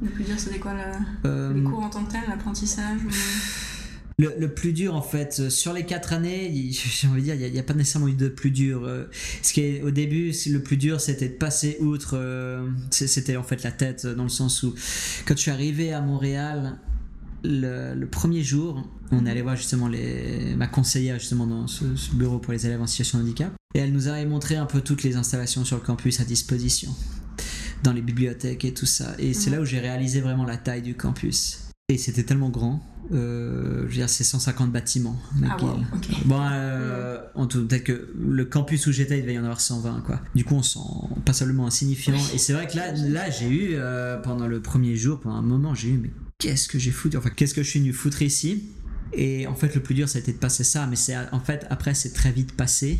[0.00, 1.28] Le plus dur, c'était quoi le...
[1.28, 3.08] Euh, les cours en tant que tel, l'apprentissage ou...
[4.18, 7.52] le, le plus dur en fait sur les quatre années, j'ai envie de dire il
[7.52, 8.88] n'y a, pas nécessairement eu de plus dur.
[9.42, 12.18] Ce qui est au début le plus dur c'était de passer outre.
[12.90, 14.74] c'était en fait la tête dans le sens où
[15.24, 16.78] quand je suis arrivé à Montréal.
[17.44, 21.96] Le, le premier jour, on est allé voir justement les, ma conseillère justement dans ce,
[21.96, 23.52] ce bureau pour les élèves en situation de handicap.
[23.74, 26.94] Et elle nous avait montré un peu toutes les installations sur le campus à disposition,
[27.82, 29.14] dans les bibliothèques et tout ça.
[29.18, 29.56] Et c'est Mhm.
[29.56, 31.58] là où j'ai réalisé vraiment la taille du campus.
[31.88, 32.80] Et c'était tellement grand.
[33.12, 35.16] Euh, je veux dire, c'est 150 bâtiments.
[35.44, 35.78] Ah, wow.
[36.24, 39.60] Bon, euh, en tout, peut-être que le campus où j'étais, il devait y en avoir
[39.60, 40.20] 120, quoi.
[40.34, 40.78] Du coup, on sent
[41.26, 42.14] passablement insignifiant.
[42.32, 45.42] Et c'est vrai que là, là j'ai eu, euh, pendant le premier jour, pendant un
[45.42, 46.10] moment, j'ai eu, mais
[46.42, 48.64] qu'est-ce que j'ai foutu Enfin, qu'est-ce que je suis venu foutre ici?
[49.14, 50.86] Et en fait, le plus dur, ça a été de passer ça.
[50.86, 52.98] Mais c'est, en fait, après, c'est très vite passé.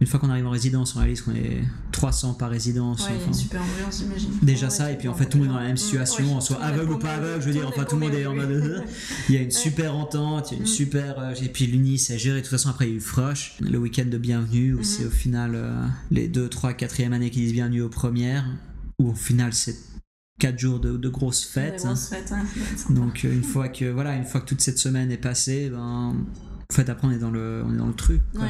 [0.00, 3.08] Une fois qu'on arrive en résidence, on réalise qu'on est 300 par résidence.
[3.08, 4.30] Ouais, enfin, super ambiance, j'imagine.
[4.42, 5.76] Déjà Ouais, ça, et puis en fait tout le monde est dans la même Mm,
[5.76, 8.14] situation, ouais, on soit aveugle ou pas aveugle, je veux dire, enfin tout le monde
[8.14, 8.84] est en mode.
[9.28, 10.66] Il y a une super entente, il y a une Mm.
[10.66, 11.18] super.
[11.20, 12.38] euh, et puis l'Uni, c'est géré.
[12.38, 14.84] De toute façon, après, il y a eu Froche, le week-end de bienvenue, où Mhm.
[14.84, 18.44] c'est au final euh, les 2, 3, 4e années qui disent bienvenue aux premières,
[18.98, 19.76] où au final, c'est
[20.38, 21.82] 4 jours de, de grosses fêtes.
[21.84, 21.88] hein.
[21.88, 22.44] grosses fêtes, hein.
[22.90, 26.16] Donc euh, une fois que voilà, une fois que toute cette semaine est passée, ben
[26.72, 28.22] en fait après on est dans le on est dans le truc.
[28.34, 28.48] Ouais.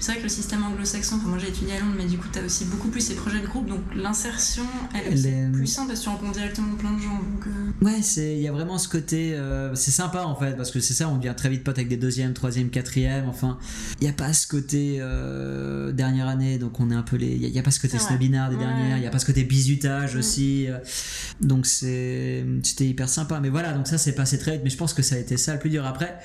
[0.00, 2.26] C'est vrai que le système anglo-saxon, enfin moi j'ai étudié à Londres, mais du coup
[2.30, 4.64] t'as aussi beaucoup plus ces projets de groupe, donc l'insertion
[4.94, 7.14] elle est- plus simple parce que tu rencontres directement plein de gens.
[7.14, 10.70] Donc, euh, Ouais, il y a vraiment ce côté euh, c'est sympa en fait parce
[10.72, 13.28] que c'est ça on devient très vite pote avec des deuxième, troisième, quatrième.
[13.28, 13.56] Enfin,
[14.00, 17.28] il y a pas ce côté euh, dernière année donc on est un peu les
[17.36, 18.62] il y, a- pas ce côté snobinard des Ouais.
[18.62, 20.18] dernières, il y a pas ce côté bizutage Mm.
[20.18, 20.66] aussi.
[20.68, 20.78] euh,
[21.40, 22.44] donc c'était
[22.86, 23.40] hyper sympa.
[23.40, 24.60] Mais voilà donc ça c'est passé très vite.
[24.64, 26.18] Mais je pense que ça a été ça le plus dur après.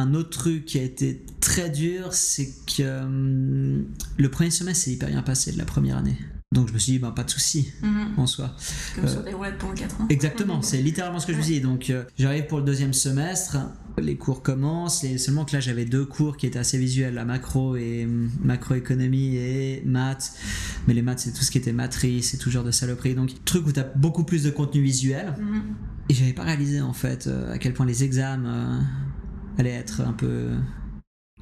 [0.00, 3.82] Un autre truc qui a été très dur, c'est que euh,
[4.16, 6.16] le premier semestre s'est hyper bien passé de la première année.
[6.52, 8.14] Donc je me suis dit, ben, pas de souci mhm.
[8.16, 8.56] en soi.
[8.94, 10.06] comme Euh, sur des roulettes pendant 4 ans.
[10.08, 11.60] Exactement, c'est littéralement ce que je me dit.
[11.60, 13.58] Donc euh, j'arrive pour le deuxième semestre,
[13.98, 17.26] les cours commencent, et seulement que là j'avais deux cours qui étaient assez visuels, la
[17.26, 18.08] macro et
[18.42, 20.32] macroéconomie et maths.
[20.88, 23.14] Mais les maths c'est tout ce qui était matrice et tout genre de saloperie.
[23.14, 25.34] Donc truc où tu as beaucoup plus de contenu visuel.
[25.38, 25.62] Mhm.
[26.08, 28.82] Et j'avais pas réalisé en fait euh, à quel point les examens
[29.60, 30.48] allaient être un peu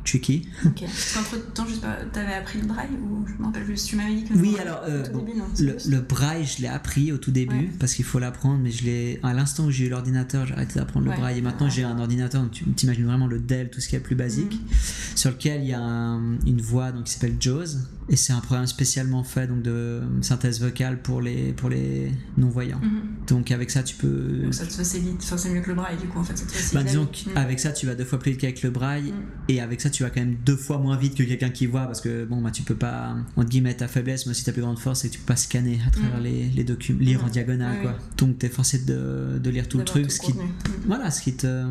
[0.05, 0.49] tricky.
[0.65, 0.85] Ok.
[1.15, 1.67] Qu'entre temps,
[2.13, 4.91] t'avais appris le braille ou je me rappelle tu m'avais dit que Oui, alors, au
[4.91, 7.71] euh, tout début, non, c'est Le, braille, je l'ai appris au tout début Ouais.
[7.79, 10.77] parce qu'il faut l'apprendre, mais je l'ai à l'instant où j'ai eu l'ordinateur, j'ai arrêté
[10.77, 11.17] d'apprendre le Ouais.
[11.19, 11.39] braille.
[11.39, 11.73] Et maintenant, Ouais.
[11.73, 14.55] j'ai un ordinateur, donc tu t'imagines vraiment le Dell, tout ce qui est plus basique,
[14.55, 14.69] Mhm.
[15.17, 17.77] sur lequel il y a un- une voix donc, qui s'appelle JAWS.
[18.11, 22.81] Et c'est un programme spécialement fait donc de synthèse vocale pour les, pour les non-voyants.
[22.83, 23.03] Mhm.
[23.27, 24.41] Donc avec ça, tu peux.
[24.45, 26.37] Donc ça te facilite, enfin, c'est mieux que le braille du coup en fait.
[26.37, 27.27] Ça te facilite Bah, disons vie.
[27.31, 27.35] Mm.
[27.35, 29.13] qu'avec ça, tu vas deux fois plus vite qu'avec le braille.
[29.13, 29.51] Mm.
[29.51, 31.85] Et avec ça, tu vas quand même deux fois moins vite que quelqu'un qui voit.
[31.85, 34.63] Parce que bon, bah, tu peux pas, entre guillemets, ta faiblesse, mais aussi ta plus
[34.63, 36.25] grande force, c'est que tu peux pas scanner à travers Mm.
[36.25, 37.33] les, les documents, lire en Mhm.
[37.33, 37.99] diagonale, Oui, quoi.
[38.17, 40.05] Donc t'es forcé de, de lire tout le truc.
[40.05, 40.51] tout Ce le qui, contenu.
[40.87, 41.65] Voilà, ce qui te.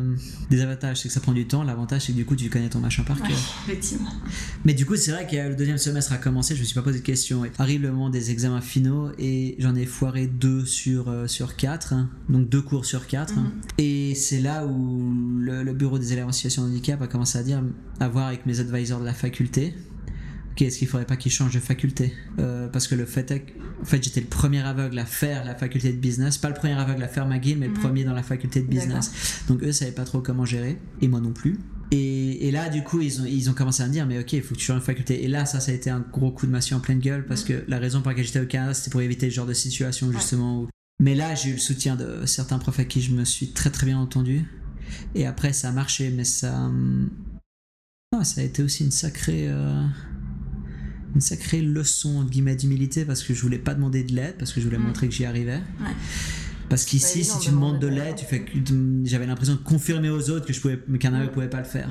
[0.50, 1.64] Des avantages, c'est que ça prend du temps.
[1.64, 3.38] L'avantage, c'est que du coup, tu connais ton machin par Ouais, cœur.
[3.66, 4.12] effectivement.
[4.64, 6.82] Mais du coup, c'est vrai que le deuxième semestre a commencé, je me suis pas
[6.82, 7.44] posé de questions.
[7.44, 11.56] Et arrive le moment des examens finaux et j'en ai foiré deux sur, euh, sur
[11.56, 12.10] quatre, hein.
[12.28, 13.34] donc deux cours sur quatre.
[13.36, 13.50] Mhm.
[13.78, 17.38] Et c'est là où le, le bureau des élèves en situation de handicap a commencé
[17.38, 17.62] à dire,
[18.00, 19.74] à voir avec mes advisors de la faculté,
[20.52, 22.12] ok, est-ce qu'il faudrait pas qu'ils changent de faculté?
[22.38, 25.44] Euh, Parce que le fait est que, en fait, j'étais le premier aveugle à faire
[25.44, 27.78] la faculté de business, pas le premier aveugle à faire McGill, mais le Mhm.
[27.80, 29.12] premier dans la faculté de business.
[29.48, 31.58] Donc eux savaient pas trop comment gérer, et moi non plus.
[31.90, 34.32] Et, et là, du coup, ils ont, ils ont commencé à me dire, mais ok,
[34.34, 35.24] il faut que tu changes de faculté.
[35.24, 37.44] Et là, ça, ça a été un gros coup de massue en pleine gueule, parce
[37.44, 40.12] que la raison pour laquelle j'étais au Canada, c'était pour éviter ce genre de situation,
[40.12, 40.62] justement.
[40.62, 40.68] où-
[41.00, 43.70] Mais là, j'ai eu le soutien de certains profs avec qui je me suis très
[43.70, 44.44] très bien entendu.
[45.14, 46.54] Et après, ça a marché, mais ça.
[46.66, 47.08] hum,
[48.16, 49.46] ah, ça a été aussi une sacrée.
[49.48, 49.82] euh,
[51.14, 54.52] Une sacrée leçon entre guillemets d'humilité parce que je voulais pas demander de l'aide parce
[54.52, 54.82] que je voulais Mm.
[54.82, 55.56] montrer que j'y arrivais.
[55.80, 55.94] Ouais.
[56.68, 58.44] Parce qu'ici, évident si tu demandes de l'aide, tu fais
[59.04, 61.34] j'avais l'impression de confirmer aux autres que je pouvais, qu'un aveugle Mm.
[61.34, 61.88] pouvait pas le faire.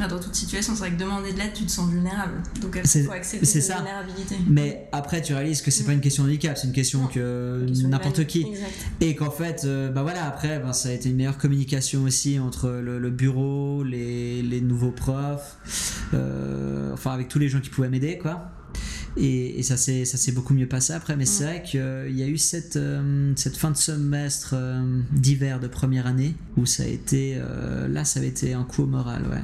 [0.00, 2.42] Ah, Dans toute situation, c'est vrai que demander de l'aide, tu te sens vulnérable.
[2.60, 3.76] Donc il C'est- faut accepter cette ça.
[3.76, 4.36] vulnérabilité.
[4.48, 5.86] Mais après, tu réalises que c'est Mm.
[5.86, 7.06] pas une question de handicap, c'est une question Non.
[7.06, 8.42] que n'importe qui.
[8.42, 8.70] Exact.
[9.00, 12.38] Et qu'en fait, euh, bah voilà, après, ben, ça a été une meilleure communication aussi
[12.40, 15.58] entre le, le bureau, les, les nouveaux profs,
[16.14, 18.50] euh, enfin avec tous les gens qui pouvaient m'aider, quoi.
[19.16, 22.38] Et, et ça s'est beaucoup mieux passé après, mais c'est vrai qu'il y a eu
[22.38, 27.34] cette, euh, cette fin de semestre euh, d'hiver de première année où ça a été,
[27.36, 29.42] euh, là, ça avait été un coup au moral, ouais.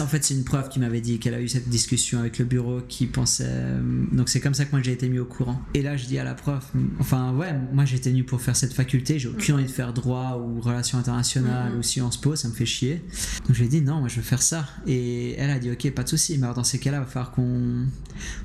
[0.00, 2.44] En fait, c'est une prof qui m'avait dit qu'elle a eu cette discussion avec le
[2.44, 3.44] bureau qui pensait.
[3.46, 5.62] euh, Donc, c'est comme ça que moi j'ai été mis au courant.
[5.72, 8.72] Et là, je dis à la prof Enfin, ouais, moi j'étais venu pour faire cette
[8.72, 11.78] faculté, j'ai aucune envie de faire droit ou relations internationales Mhm.
[11.78, 13.02] ou Sciences Po, ça me fait chier.
[13.46, 14.66] Donc, je lui ai dit Non, moi je veux faire ça.
[14.86, 17.06] Et elle a dit Ok, pas de souci, mais alors dans ces cas-là, il va
[17.06, 17.86] falloir qu'on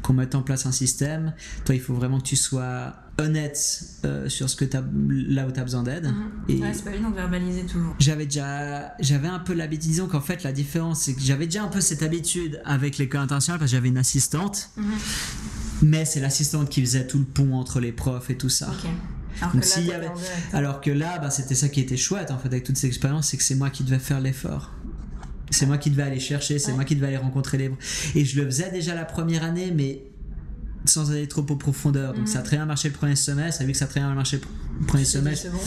[0.02, 1.34] qu'on mette en place un système.
[1.66, 4.84] Toi, il faut vraiment que tu sois honnête euh, sur ce que as,
[5.28, 6.06] là où tu as besoin d'aide.
[6.08, 6.16] Mhm.
[6.48, 7.96] Et- Ouais, c'est pas évident de verbaliser toujours.
[8.00, 11.64] j'avais déjà j'avais un peu l'habitude disons qu'en fait la différence c'est que j'avais déjà
[11.64, 14.84] un peu cette habitude avec l'école internationale parce que j'avais une assistante Mhm.
[15.84, 18.68] mais c'est l'assistante qui faisait tout le pont entre les profs et tout ça.
[19.42, 20.38] Alors Donc, que là, s'il y t'étais avait- en direct.
[20.54, 23.28] alors que là bah, c'était ça qui était chouette en fait avec toutes ces expériences
[23.28, 24.72] c'est que c'est moi qui devais faire l'effort
[25.52, 26.76] c'est moi qui devais aller chercher c'est Ouais.
[26.76, 27.72] moi qui devais aller rencontrer les
[28.16, 30.04] et je le faisais déjà la première année mais
[30.86, 33.65] sans aller trop en profondeur donc ça a très bien marché le premier semestre et
[33.65, 34.39] vu que ça a très bien marché
[34.80, 35.60] le premier semestre bon.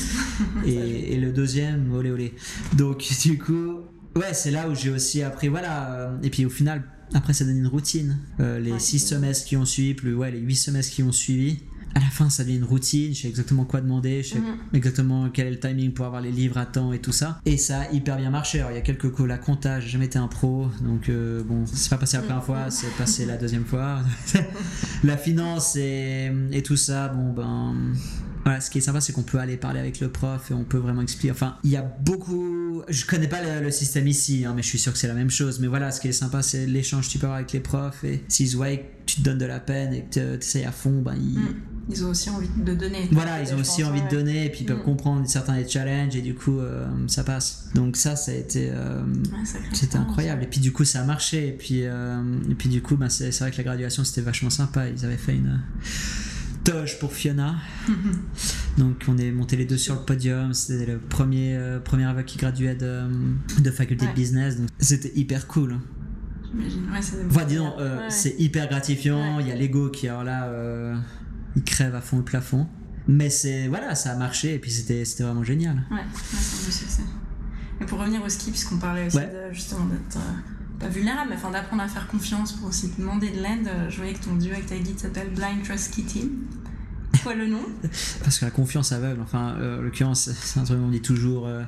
[0.67, 2.35] et, et le deuxième, olé olé.
[2.77, 3.81] Donc du coup,
[4.17, 5.93] ouais, c'est là où j'ai aussi appris, voilà.
[5.93, 6.83] euh, Et puis au final,
[7.15, 8.19] après ça donne une routine.
[8.41, 8.79] Euh, les Ouais.
[8.79, 11.59] six semestres qui ont suivi, plus ouais, les huit semestres qui ont suivi.
[11.95, 13.15] À la fin, ça devient une routine.
[13.15, 14.23] Je sais exactement quoi demander.
[14.23, 14.57] Je sais Mhm.
[14.73, 17.41] exactement quel est le timing pour avoir les livres à temps et tout ça.
[17.45, 18.61] Et ça a hyper bien marché.
[18.61, 19.85] Alors il y a quelques calls à comptage.
[19.85, 22.91] J'ai jamais été un pro, donc euh, bon, c'est pas passé la première fois, c'est
[22.97, 24.01] passé la deuxième fois.
[25.05, 27.75] la finance et, et tout ça, bon ben.
[28.45, 30.65] Voilà, ce qui est sympa, c'est qu'on peut aller parler avec le prof et on
[30.65, 31.31] peut vraiment expliquer.
[31.31, 32.83] Enfin, il y a beaucoup.
[32.89, 35.15] Je connais pas le, le système ici, hein, mais je suis sûr que c'est la
[35.15, 35.61] même chose.
[35.61, 38.03] Mais voilà, ce qui est sympa, c'est l'échange que tu peux avoir avec les profs.
[38.03, 40.73] Et s'ils voient que tu te donnes de la peine et que tu essayes à
[40.73, 41.39] fond, ben ils.
[41.39, 41.55] Mhm.
[41.91, 43.09] Ils ont aussi envie de donner.
[43.11, 44.09] Voilà, ils ont aussi pense, envie ouais.
[44.09, 44.85] de donner et puis ils peuvent Mm.
[44.85, 47.69] comprendre certains des challenges et du coup euh, ça passe.
[47.75, 49.39] Donc ça, ça a été, euh, Ouais,
[49.73, 50.45] c'était incroyable.
[50.45, 53.09] Et puis du coup ça a marché et puis euh, et puis du coup ben,
[53.09, 54.89] c'est c'est vrai que la graduation c'était vachement sympa.
[54.89, 55.61] Ils avaient fait une
[56.65, 57.57] toge pour Fiona.
[58.79, 60.55] Donc on est monté les deux sur le podium.
[60.55, 63.03] C'était le premier euh, premier aveugle qui graduait de,
[63.61, 64.11] de faculté Ouais.
[64.13, 64.57] de business.
[64.57, 65.79] Donc c'était hyper cool.
[66.55, 66.83] J'imagine.
[66.93, 69.41] Ouais, c'est Enfin, disons, euh, c'est hyper gratifiant.
[69.41, 70.95] Il y a l'ego qui, alors là, euh,
[71.57, 72.67] il crève à fond le plafond.
[73.09, 75.83] Mais c'est, voilà, ça a marché et puis c'était, c'était vraiment génial.
[75.91, 77.03] Ouais, ouais, c'est un succès.
[77.81, 79.27] Et pour revenir au ski, puisqu'on parlait aussi Ouais.
[79.49, 83.31] de, justement d'être euh, pas vulnérable, mais enfin d'apprendre à faire confiance pour aussi demander
[83.31, 86.05] de l'aide, euh, je voyais que ton duo avec ta guide s'appelle Blind Trust Ski
[86.05, 86.29] Team.
[87.25, 87.63] Quoi le nom?
[88.23, 91.47] Parce que la confiance aveugle, enfin, euh, en l'occurrence, c'est un truc qu'on dit toujours.
[91.49, 91.63] euh,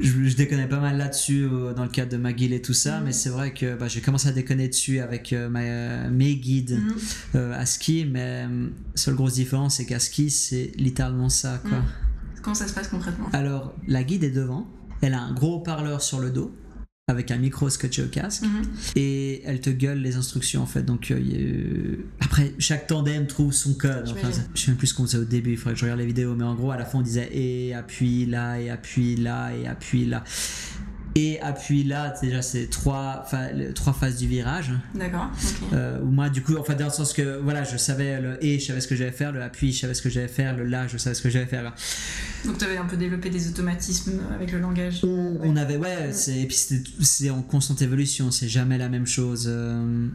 [0.00, 2.72] je, je déconnais pas mal là-dessus euh, dans le cadre de ma guilde et tout
[2.74, 3.04] ça, Mhm.
[3.06, 6.78] mais c'est vrai que bah, j'ai commencé à déconner dessus avec euh, ma- mes guides
[6.80, 6.94] Mhm.
[7.34, 11.78] euh, à ski, mais euh, seule grosse différence, c'est qu'à ski, c'est littéralement ça, quoi.
[11.78, 11.84] Mhm.
[12.42, 13.28] Comment ça se passe concrètement?
[13.32, 14.68] Alors, la guide est devant,
[15.02, 16.54] elle a un gros parleur sur le dos,
[17.08, 18.62] avec un micro scotché au casque, Mhm.
[18.96, 20.82] et elle te gueule les instructions en fait.
[20.84, 24.04] Donc, euh, après, chaque tandem trouve son code.
[24.08, 26.00] Enfin, je sais même plus ce qu'on faisait au début, il faudrait que je regarde
[26.00, 29.16] les vidéos, mais en gros, à la fin, on disait et appuie là, et appuie
[29.16, 30.22] là, et appuie là.
[31.14, 33.26] Et appui là, déjà c'est trois,
[33.74, 34.72] trois phases du virage.
[34.94, 35.30] D'accord.
[35.72, 38.58] Euh, moi, du coup, en fait, dans le sens que voilà, je savais le et,
[38.58, 40.64] je savais ce que j'allais faire, le appui, je savais ce que j'allais faire, le
[40.64, 41.72] là, je savais ce que j'allais faire.
[42.44, 45.00] Donc, tu avais un peu développé des automatismes avec le langage.
[45.04, 46.56] On, avait, ouais, et puis
[47.00, 49.46] c'est en constante évolution, c'est jamais la même chose.
[49.48, 50.08] Euh,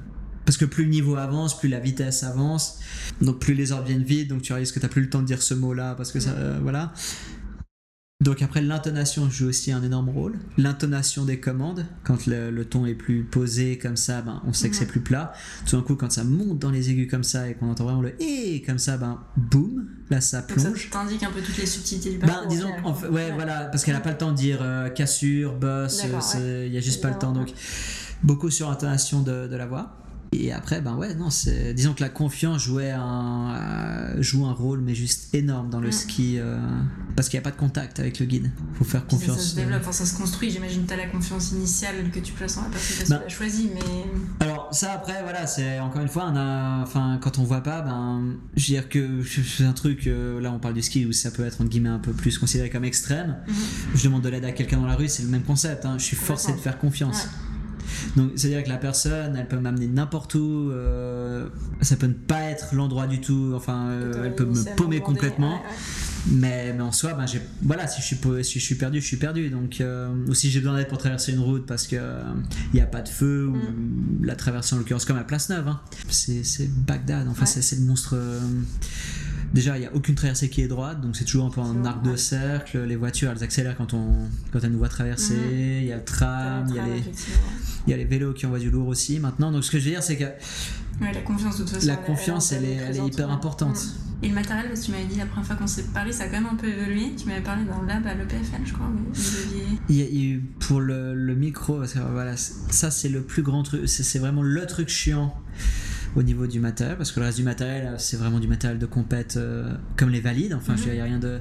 [0.45, 2.79] parce que plus le niveau avance, plus la vitesse avance,
[3.21, 5.21] donc plus les ordres viennent vite, donc tu réalises que tu n'as plus le temps
[5.21, 6.93] de dire ce mot-là, parce que ça, euh, voilà.
[8.21, 10.39] Donc après, l'intonation joue aussi un énorme rôle.
[10.57, 14.77] L'intonation des commandes, quand le, ton est plus posé comme ça, ben, on sait que
[14.77, 15.33] c'est plus plat.
[15.67, 18.01] Tout d'un coup, quand ça monte dans les aigus comme ça et qu'on entend vraiment
[18.01, 20.63] le et comme ça, ben boum, là ça plonge.
[20.63, 22.43] Donc ça t'indique un peu toutes les subtilités du parcours.
[22.43, 22.69] Ben, disons,
[23.11, 26.03] ouais, voilà, parce qu'elle a pas le temps de dire euh, cassure, boss,
[26.35, 27.33] il y a juste pas le temps.
[27.33, 27.51] Donc
[28.23, 30.02] beaucoup sur l'intonation de, de la voix.
[30.33, 34.51] Et après, ben ouais, non, c'est, disons que la confiance jouait un, euh, joue un
[34.51, 36.57] rôle, mais juste énorme dans le ski, euh,
[37.15, 38.51] parce qu'il n'y a pas de contact avec le guide.
[38.73, 39.37] faut faire confiance.
[39.37, 39.83] Ça, se développe, euh.
[39.83, 40.49] enfin, ça se construit.
[40.49, 43.25] J'imagine que tu as la confiance initiale que tu places en la personne que tu
[43.25, 44.45] as choisie, mais.
[44.45, 47.81] Alors, ça, après, voilà, c'est encore une fois, on a, enfin, quand on voit pas,
[47.81, 51.29] ben, je veux dire que c'est un truc, là, on parle du ski où ça
[51.29, 53.37] peut être, entre guillemets, un peu plus considéré comme extrême.
[53.47, 53.53] Mm-hmm.
[53.95, 55.85] Je demande de l'aide à quelqu'un dans la rue, c'est le même concept.
[55.85, 55.95] Hein.
[55.99, 57.27] Je suis forcé de faire confiance.
[58.15, 61.47] Donc, c'est-à-dire que la personne, elle peut m'amener n'importe où, euh,
[61.81, 65.61] ça peut ne pas être l'endroit du tout, enfin, euh, elle peut me paumer complètement.
[66.27, 67.25] Mais, mais, en soi, ben,
[67.61, 69.49] voilà, si je, suis, si je suis perdu, je suis perdu.
[69.49, 72.01] Donc, euh, ou si j'ai besoin d'aide pour traverser une route parce qu'il
[72.73, 74.25] n'y a pas de feu, ou mm.
[74.25, 75.81] la traversée en l'occurrence comme à Place Neuve, hein.
[76.09, 78.15] c'est Bagdad, enfin, c'est le monstre.
[79.53, 81.85] Déjà, il n'y a aucune traversée qui est droite, donc c'est toujours un peu en
[81.85, 82.83] arc de cercle.
[82.85, 84.13] Les voitures, elles accélèrent quand, on,
[84.51, 85.35] quand elles nous voient traverser.
[85.35, 85.81] Mhm.
[85.81, 87.03] Il y a le tram, il y, a les,
[87.87, 89.51] y a les vélos qui envoient du lourd aussi maintenant.
[89.51, 90.25] Donc ce que je veux dire, c'est que.
[91.01, 91.87] la confiance, de toute façon.
[91.87, 93.77] La confiance, elle, est, elle est, hyper importante.
[94.23, 96.23] Et le matériel, parce que tu m'avais dit la première fois qu'on s'est parlé, ça
[96.23, 97.11] a quand même un peu évolué.
[97.15, 98.87] Tu m'avais parlé d'un lab à l'EPFL, je crois.
[99.87, 103.61] Il y a pour le, le micro, parce que voilà, ça c'est le plus grand
[103.61, 105.35] truc, c'est vraiment le truc chiant
[106.15, 108.85] au niveau du matériel, parce que le reste du matériel, c'est vraiment du matériel de
[108.85, 111.39] compète euh, comme les valides, enfin, je il n'y a rien de.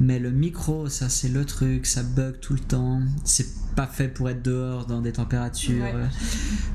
[0.00, 3.00] Mais le micro, ça, c'est le truc, ça bug tout le temps.
[3.24, 5.84] C'est pas fait pour être dehors dans des températures.
[5.84, 6.06] Euh,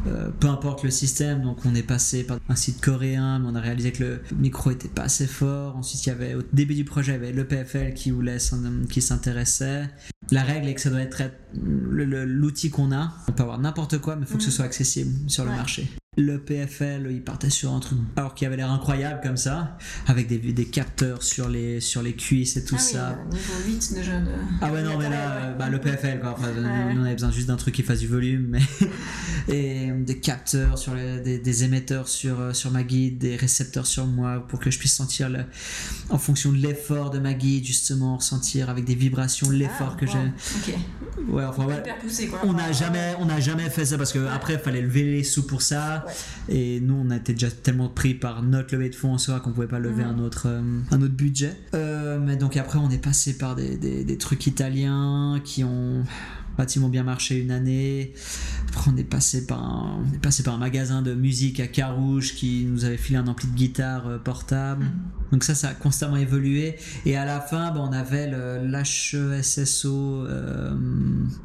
[0.07, 3.55] euh, peu importe le système, donc on est passé par un site coréen, mais on
[3.55, 5.75] a réalisé que le micro était pas assez fort.
[5.75, 8.37] Ensuite, il y avait au début du projet, il y avait le PFL qui voulait
[8.89, 9.89] qui s'intéressait.
[10.29, 13.13] La règle est que ça doit être l'outil qu'on a.
[13.27, 14.51] On peut avoir n'importe quoi, mais il faut que ce mm.
[14.51, 18.57] soit accessible sur le marché le PFL, il partait sur un truc alors qui avait
[18.57, 22.75] l'air incroyable comme ça, avec des, des capteurs sur les, sur les cuisses et tout
[22.77, 23.19] ah ça.
[23.31, 24.27] Oui, niveau 8 déjà de.
[24.59, 26.35] Ah ouais, non, mais là, bah, le PFL, quoi.
[26.37, 28.59] Enfin, on avait besoin juste d'un truc qui fasse du volume, mais.
[29.47, 33.87] et des capteurs, sur les, des, des, émetteurs sur, euh, sur ma guide, des récepteurs
[33.87, 35.45] sur moi pour que je puisse sentir, le,
[36.09, 40.05] en fonction de l'effort de ma guide, justement, ressentir avec des vibrations l'effort ah, que
[40.05, 40.17] j'ai.
[40.17, 40.75] Ok.
[41.29, 41.83] Ouais, enfin, ouais.
[42.01, 42.39] poussé, quoi.
[42.43, 45.45] On n'a jamais, on jamais fait ça parce que après, il fallait lever les sous
[45.45, 46.05] pour ça.
[46.49, 49.39] Et nous, on a été déjà tellement pris par notre levée de fonds en soi
[49.39, 51.53] qu'on pouvait pas lever un, autre, euh, un autre budget.
[51.73, 56.03] Euh, mais donc après, on est passé par des, des, des trucs italiens qui ont
[56.61, 58.13] bâtiment bien marché une année.
[58.69, 61.65] Après, on est passé par un, on est passé par un magasin de musique à
[61.65, 64.85] Carouge qui nous avait filé un ampli de guitare euh, portable.
[64.85, 65.31] Mm-hmm.
[65.31, 66.75] Donc ça, ça a constamment évolué.
[67.07, 69.17] Et à la fin, ben, on avait l'HESSO,
[70.27, 70.75] euh,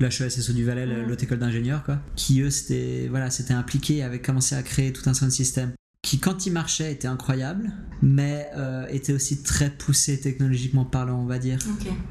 [0.00, 1.06] l'HESSO du Valais, mm-hmm.
[1.08, 5.08] l'autre école d'ingénieurs, quoi, qui eux, c'était voilà, c'était impliqué, avaient commencé à créer tout
[5.08, 5.72] un sound système
[6.06, 11.26] qui quand il marchait était incroyable, mais euh, était aussi très poussé technologiquement parlant, on
[11.26, 11.58] va dire.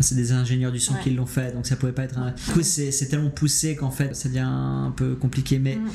[0.01, 2.31] C'est des ingénieurs du son qui l'ont fait, donc ça pouvait pas être un...
[2.31, 5.77] Du coup, c'est tellement poussé qu'en fait, ça devient un peu compliqué, mais...
[5.77, 5.89] Mm.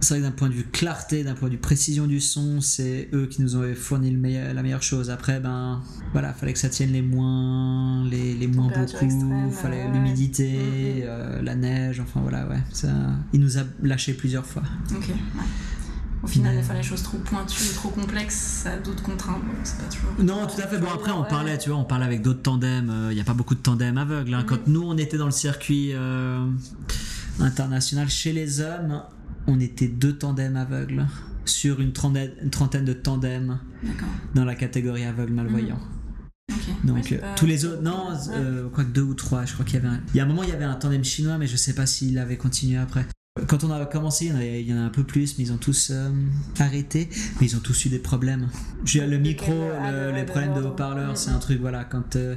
[0.00, 2.60] C'est vrai que d'un point de vue clarté, d'un point de vue précision du son,
[2.60, 5.10] c'est eux qui nous ont fourni le meilleur, la meilleure chose.
[5.10, 10.50] Après, ben voilà, fallait que ça tienne les moins, les, les moins beaucoup, fallait l'humidité,
[10.50, 11.02] mm, mm.
[11.04, 12.58] euh, la neige, enfin voilà, ouais.
[12.72, 12.88] Ça,
[13.32, 14.64] il nous a lâché plusieurs fois.
[14.90, 15.12] Ok,
[16.22, 19.42] au final, il faire les choses trop pointues ou trop complexes, ça a d'autres contraintes,
[19.64, 20.10] c'est pas toujours.
[20.22, 20.78] Non, tout à fait.
[20.78, 22.90] Bon, après, on parlait, tu vois, on parlait avec d'autres tandems.
[22.90, 24.32] Euh, il n'y a pas beaucoup de tandems aveugles.
[24.32, 24.44] Hein.
[24.46, 24.72] Quand mhm.
[24.72, 26.46] nous, on était dans le circuit euh,
[27.40, 29.02] international chez les hommes,
[29.48, 31.06] on était deux tandems aveugles
[31.44, 33.58] sur une trentaine, de tandems
[34.36, 35.80] dans la catégorie aveugle malvoyant.
[36.50, 36.56] Mhm.
[36.84, 38.10] Donc euh, tous les autres, non,
[38.72, 40.00] quoi que deux ou trois, je crois qu'il y avait un...
[40.14, 41.86] Il y a un moment, il y avait un tandem chinois, mais je sais pas
[41.86, 43.06] s'il avait continué après.
[43.48, 45.88] Quand on a commencé, il y en a un peu plus, mais ils ont tous
[45.90, 46.10] euh,
[46.58, 47.08] arrêté,
[47.40, 48.50] mais ils ont tous eu des problèmes.
[48.94, 49.54] Le micro,
[50.14, 52.36] les problèmes de haut-parleurs, c'est un truc, voilà, quand euh,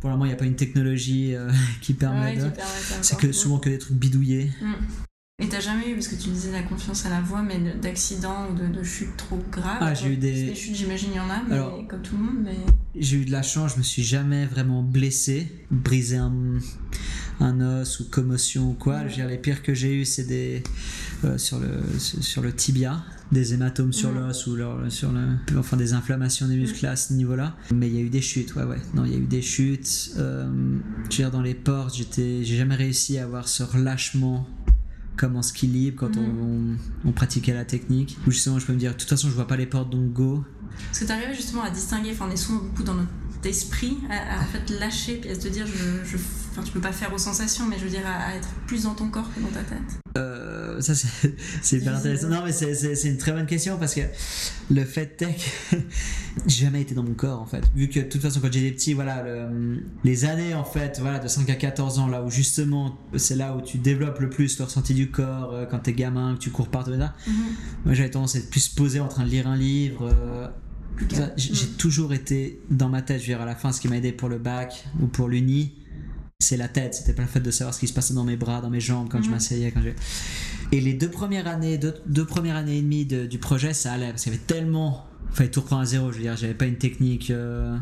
[0.00, 2.50] pour le moment il n'y a pas une technologie euh, qui permet de.
[3.00, 4.50] C'est que souvent que des trucs bidouillés.
[4.60, 4.72] Mm.
[5.42, 8.48] Et t'as jamais eu, parce que tu disais la confiance à la voix, mais d'accidents
[8.50, 10.46] ou de, de chutes trop graves Ah, j'ai eu des.
[10.46, 12.38] Des chutes, j'imagine, il y en a, mais comme tout le monde.
[12.42, 12.56] Mais...
[12.96, 16.58] J'ai eu de la chance, je me suis jamais vraiment blessé, brisé un,
[17.40, 19.00] un os ou commotion ou quoi.
[19.02, 20.62] Je veux dire, les pires que j'ai eu, c'est des
[21.24, 21.68] euh, sur le
[21.98, 25.20] sur le tibia, des hématomes sur l'os ou leur- sur le,
[25.58, 27.56] enfin des inflammations des muscles à ce niveau-là.
[27.74, 28.80] Mais il y a eu des chutes, ouais, ouais.
[28.94, 30.12] Non, il y a eu des chutes.
[30.18, 30.46] Euh,
[31.04, 34.46] je veux dire, dans les portes, j'étais, j'ai jamais réussi à avoir ce relâchement
[35.16, 36.76] comme en ski libre quand on, on,
[37.08, 38.16] on pratiquait la technique.
[38.26, 40.12] Où justement, je peux me dire, de toute façon, je vois pas les portes, donc
[40.12, 40.44] go.
[40.86, 43.08] Parce que tu arrives justement à distinguer, enfin, on est souvent beaucoup dans notre
[43.46, 46.16] esprit, à, à, en fait lâcher, puis à se dire, je, je,
[46.50, 48.84] enfin, tu peux pas faire aux sensations, mais je veux dire, à, à être plus
[48.84, 49.78] dans ton corps que dans ta tête.
[50.16, 51.32] Euh, ça, c'est,
[51.78, 52.28] hyper intéressant.
[52.28, 54.02] Non, mais c'est, une très bonne question parce que
[54.70, 55.34] le fait est
[55.70, 55.76] que
[56.46, 57.64] j'ai jamais été dans mon corps en fait.
[57.74, 61.18] Vu que de toute façon, quand j'étais petit, voilà, le- les années en fait, voilà,
[61.18, 64.56] de 5 à 14 ans, là où justement, c'est là où tu développes le plus
[64.58, 67.14] le ressenti du corps euh, quand t'es gamin, que tu cours partout, là.
[67.84, 70.08] Moi, j'avais tendance à être plus posé en train de lire un livre.
[70.08, 70.46] euh,
[71.36, 73.18] J'ai j'ai toujours été dans ma tête.
[73.20, 75.28] Je veux dire, à la fin, ce qui m'a aidé pour le bac ou pour
[75.28, 75.74] l'uni,
[76.38, 76.94] c'est la tête.
[76.94, 78.80] C'était pas le fait de savoir ce qui se passait dans mes bras, dans mes
[78.80, 79.32] jambes, quand je Mhm.
[79.32, 79.72] m'asseyais.
[79.72, 79.90] Quand je...
[80.72, 83.92] Et les deux premières années, deux, deux premières années et demie de- du projet, ça
[83.92, 85.06] allait parce qu'il y avait tellement.
[85.32, 86.12] Fallait tout reprendre à zéro.
[86.12, 87.30] Je veux dire, j'avais pas une technique.
[87.30, 87.76] euh,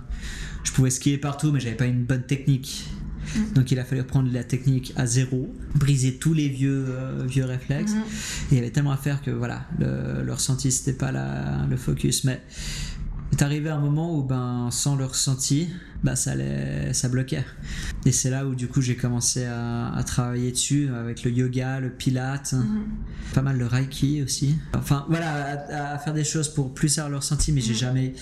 [0.64, 2.88] Je pouvais skier partout, mais j'avais pas une bonne technique.
[3.36, 3.52] Mhm.
[3.54, 7.44] Donc il a fallu reprendre la technique à zéro, briser tous les vieux, euh, vieux
[7.44, 7.92] réflexes.
[7.92, 11.66] Et il y avait tellement à faire que voilà, le, le ressenti c'était pas la,
[11.68, 12.24] le focus.
[12.24, 12.40] Mais
[13.32, 15.68] est arrivé un moment où ben sans le ressenti,
[16.04, 17.44] bah ça allait, ça bloquait.
[18.04, 21.80] Et c'est là où du coup j'ai commencé à, à travailler dessus avec le yoga,
[21.80, 22.84] le pilate, Mhm.
[23.34, 24.56] pas mal le reiki aussi.
[24.74, 27.78] Enfin voilà, à, à faire des choses pour plus avoir le ressenti, mais j'ai Mhm.
[27.78, 28.14] jamais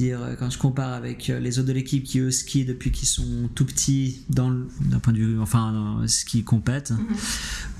[0.00, 2.90] dire euh, quand je compare avec euh, les autres de l'équipe qui eux skient depuis
[2.90, 7.16] qu'ils sont tout petits dans le- d'un point de vue enfin qui compètent Mhm.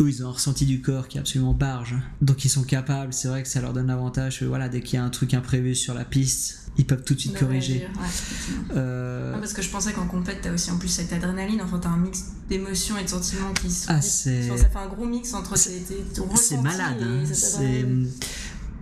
[0.01, 3.13] eux ils ont un ressenti du corps qui est absolument barge donc ils sont capables
[3.13, 5.35] c'est vrai que ça leur donne l'avantage que, voilà dès qu'il y a un truc
[5.35, 8.77] imprévu sur la piste ils peuvent tout de suite De corriger ouais.
[8.77, 11.79] Euh, Non, parce que je pensais qu'en compète, t'as aussi en plus cette adrénaline, enfin
[11.81, 15.05] t'as un mix d'émotions et de sentiments qui se Ah, c'est- ça fait un gros
[15.05, 17.25] mix entre tes, tes, ton c'est malade hein.
[17.31, 17.85] c'est.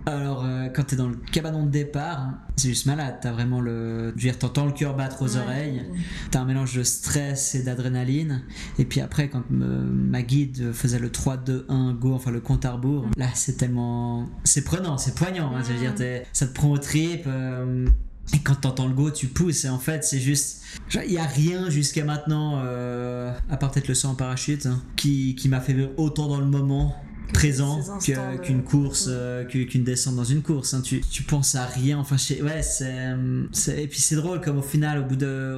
[0.05, 3.61] Alors euh, quand t'es dans le cabanon de départ hein, c'est juste malade t'as vraiment
[3.61, 5.41] le je veux dire t'entends le cœur battre aux Ouais.
[5.43, 5.85] oreilles
[6.31, 8.43] T'as un mélange de stress et d'adrénaline.
[8.77, 12.39] Et puis après, quand me- ma guide faisait le 3, 2, 1, go, enfin le
[12.41, 14.27] compte à rebours, là c'est tellement.
[14.43, 15.55] C'est prenant, c'est poignant.
[15.55, 15.93] hein, je veux dire,
[16.33, 17.23] ça te prend au trip.
[17.27, 17.87] euh,
[18.33, 19.65] et quand t'entends le go, tu pousses.
[19.65, 20.61] Et en fait, c'est juste.
[20.93, 24.81] Il n'y a rien jusqu'à maintenant, euh, à part peut-être le saut en parachute, hein,
[24.95, 26.95] qui, qui m'a fait autant dans le moment
[27.33, 30.81] présent de- qu'une course euh, qu'une descente dans une course hein.
[30.81, 33.15] tu, tu penses à rien enfin je ouais c'est
[33.51, 35.57] c'est- et puis c'est drôle comme au final au bout de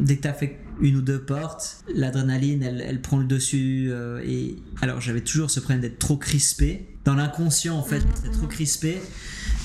[0.00, 4.20] dès que t'as fait une ou deux portes l'adrénaline elle, elle prend le dessus euh,
[4.24, 8.46] et alors j'avais toujours ce problème d'être trop crispé dans l'inconscient en fait j'étais trop
[8.46, 8.48] mhm.
[8.48, 8.98] crispé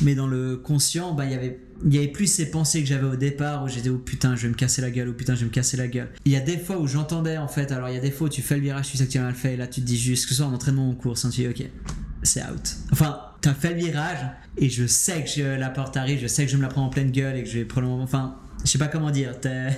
[0.02, 2.88] mais dans le conscient bah il y avait il y avait plus ces pensées que
[2.88, 5.36] j'avais au départ où j'étais oh putain je vais me casser la gueule oh putain
[5.36, 7.72] je vais me casser la gueule il y a des fois où j'entendais en fait
[7.72, 9.18] alors il y a des fois où tu fais le virage tu sais que tu
[9.18, 10.92] as mal fait et là tu te dis juste que ce soit en entraînement ou
[10.92, 11.70] en course hein, tu dis ok
[12.24, 14.20] c'est out enfin t'as fait le virage
[14.58, 16.86] et je sais que je- la porte arrive je sais que je me la prends
[16.86, 19.72] en pleine gueule et que je vais probablement enfin je sais pas comment dire t'as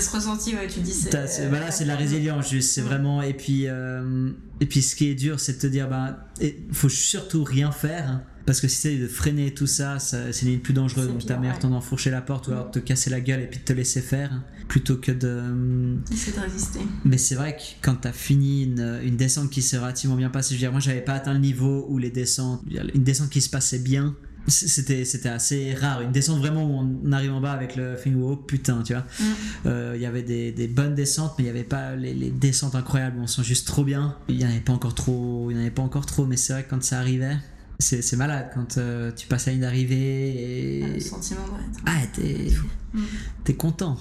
[0.00, 1.48] ce ressenti, ouais, tu dis c'est.
[1.48, 2.70] Voilà, c'est de la résilience, juste.
[2.72, 3.22] C'est vraiment.
[3.22, 4.30] Et puis, euh,
[4.60, 7.72] et puis, ce qui est dur, c'est de te dire, bah, et faut surtout rien
[7.72, 8.20] faire.
[8.50, 11.04] Parce que si c'est de freiner tout ça, ça c'est limite plus dangereux.
[11.06, 11.62] C'est Donc, t'as meilleur ouais.
[11.62, 13.72] temps d'enfourcher la porte ou alors de te casser la gueule et puis de te
[13.72, 14.32] laisser faire.
[14.32, 15.96] hein, Plutôt que de.
[16.12, 16.80] Essayer de résister.
[17.04, 20.48] Mais c'est vrai que quand t'as fini une, une descente qui s'est relativement bien passée,
[20.50, 22.60] je veux dire, moi, j'avais pas atteint le niveau où les descentes.
[22.92, 24.16] Une descente qui se passait bien.
[24.48, 26.00] C'était, c'était assez rare.
[26.00, 28.94] Une descente vraiment où on arrive en bas avec le feeling où, oh putain, tu
[28.94, 29.04] vois.
[29.20, 29.24] Mm.
[29.66, 32.32] Euh, Il y avait des, des bonnes descentes, mais il n'y avait pas les, les
[32.32, 34.16] descentes incroyables où on sent juste trop bien.
[34.28, 36.36] Il n'y en avait pas encore trop, il y en avait pas encore trop, mais
[36.36, 37.36] c'est vrai que quand ça arrivait,
[37.80, 41.80] c'est malade quand euh, tu passes à une arrivée Ah, et Le sentiment doit être.
[41.86, 42.52] ah t'es
[42.92, 43.02] Mm.
[43.44, 43.96] t'es content.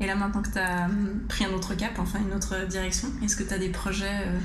[0.00, 0.88] Et là, maintenant que tu as
[1.28, 4.38] pris un autre cap, enfin une autre direction, est-ce que tu as des projets euh,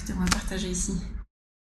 [0.00, 0.94] que tu aimerais partager ici?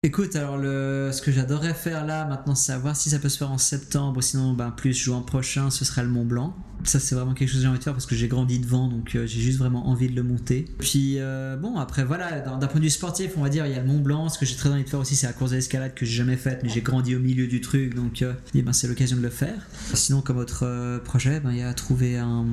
[0.03, 3.37] Écoute, alors le, ce que j'adorerais faire là maintenant, c'est savoir si ça peut se
[3.37, 6.55] faire en septembre sinon ben, plus juin prochain, ce serait le Mont Blanc.
[6.85, 8.87] Ça, c'est vraiment quelque chose que j'ai envie de faire parce que j'ai grandi devant,
[8.87, 10.65] donc euh, j'ai juste vraiment envie de le monter.
[10.79, 13.75] Puis euh, bon, après voilà, d'un point de vue sportif, on va dire, il y
[13.75, 14.27] a le Mont Blanc.
[14.29, 16.35] Ce que j'ai très envie de faire aussi, c'est la course d'escalade que j'ai jamais
[16.35, 19.29] faite, mais j'ai grandi au milieu du truc, donc euh, ben, c'est l'occasion de le
[19.29, 19.67] faire.
[19.93, 22.47] Sinon, comme autre projet, ben, il y a trouver un,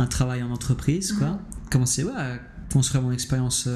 [0.00, 1.28] un travail en entreprise, quoi.
[1.28, 1.38] Mhm.
[1.70, 2.38] Commencer ouais, à
[2.72, 3.68] construire mon expérience.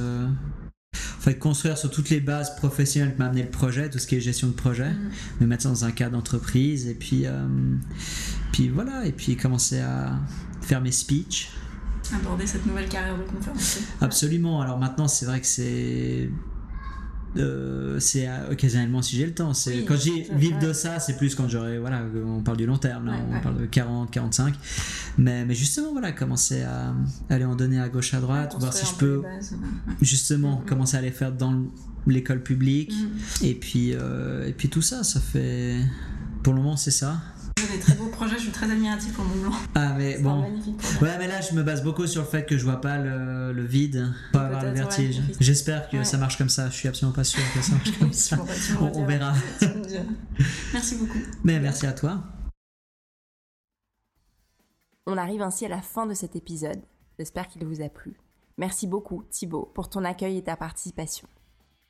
[1.23, 4.17] Fait, construire sur toutes les bases professionnelles que m'a amené le projet, tout ce qui
[4.17, 5.11] est gestion de projet, Mm.
[5.43, 7.47] me mettre dans un cadre d'entreprise et puis, euh,
[8.53, 10.19] puis voilà, et puis commencer à
[10.61, 11.51] faire mes speeches.
[12.15, 13.83] Aborder cette nouvelle carrière de conférencier.
[14.01, 14.61] Absolument.
[14.61, 16.29] Alors maintenant, c'est vrai que c'est
[17.37, 19.55] euh, c'est occasionnellement si j'ai le temps.
[19.55, 22.79] C'est quand j'ai vivre de ça, c'est plus quand j'aurai voilà, on parle du long
[22.79, 24.55] terme là, on parle de 40, 45.
[25.19, 26.95] Mais, mais justement voilà, commencer à
[27.31, 29.23] aller en donner à gauche à droite, voir si je peux
[30.01, 30.69] justement mm-hmm.
[30.69, 31.65] commencer à les faire dans
[32.07, 33.47] l'école publique mm-hmm.
[33.47, 35.77] et puis euh, et puis tout ça, ça fait
[36.43, 37.21] pour le moment c'est ça
[37.67, 39.53] des très beaux projets, je suis très admiratif pour Mont Blanc.
[39.75, 40.43] Ah, mais bon.
[41.01, 43.53] Ouais, mais là, je me base beaucoup sur le fait que je vois pas le,
[43.53, 45.21] le vide, pas avoir le vertige.
[45.41, 48.13] J'espère que ça marche comme ça, je suis absolument pas sûr que ça marche comme
[48.13, 48.39] ça.
[48.81, 49.35] on, verra.
[50.73, 51.19] merci beaucoup.
[51.45, 52.23] Mais merci à toi.
[55.07, 56.81] On arrive ainsi à la fin de cet épisode.
[57.19, 58.17] J'espère qu'il vous a plu.
[58.59, 61.29] Merci beaucoup Thibaut pour ton accueil et ta participation.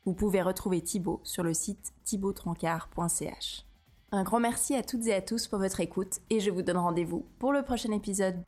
[0.04, 3.64] Vous pouvez retrouver Thibaut sur le site thibauttrancard.ch.
[4.14, 6.76] Un grand merci à toutes et à tous pour votre écoute et je vous donne
[6.76, 8.44] rendez-vous pour le prochain épisode.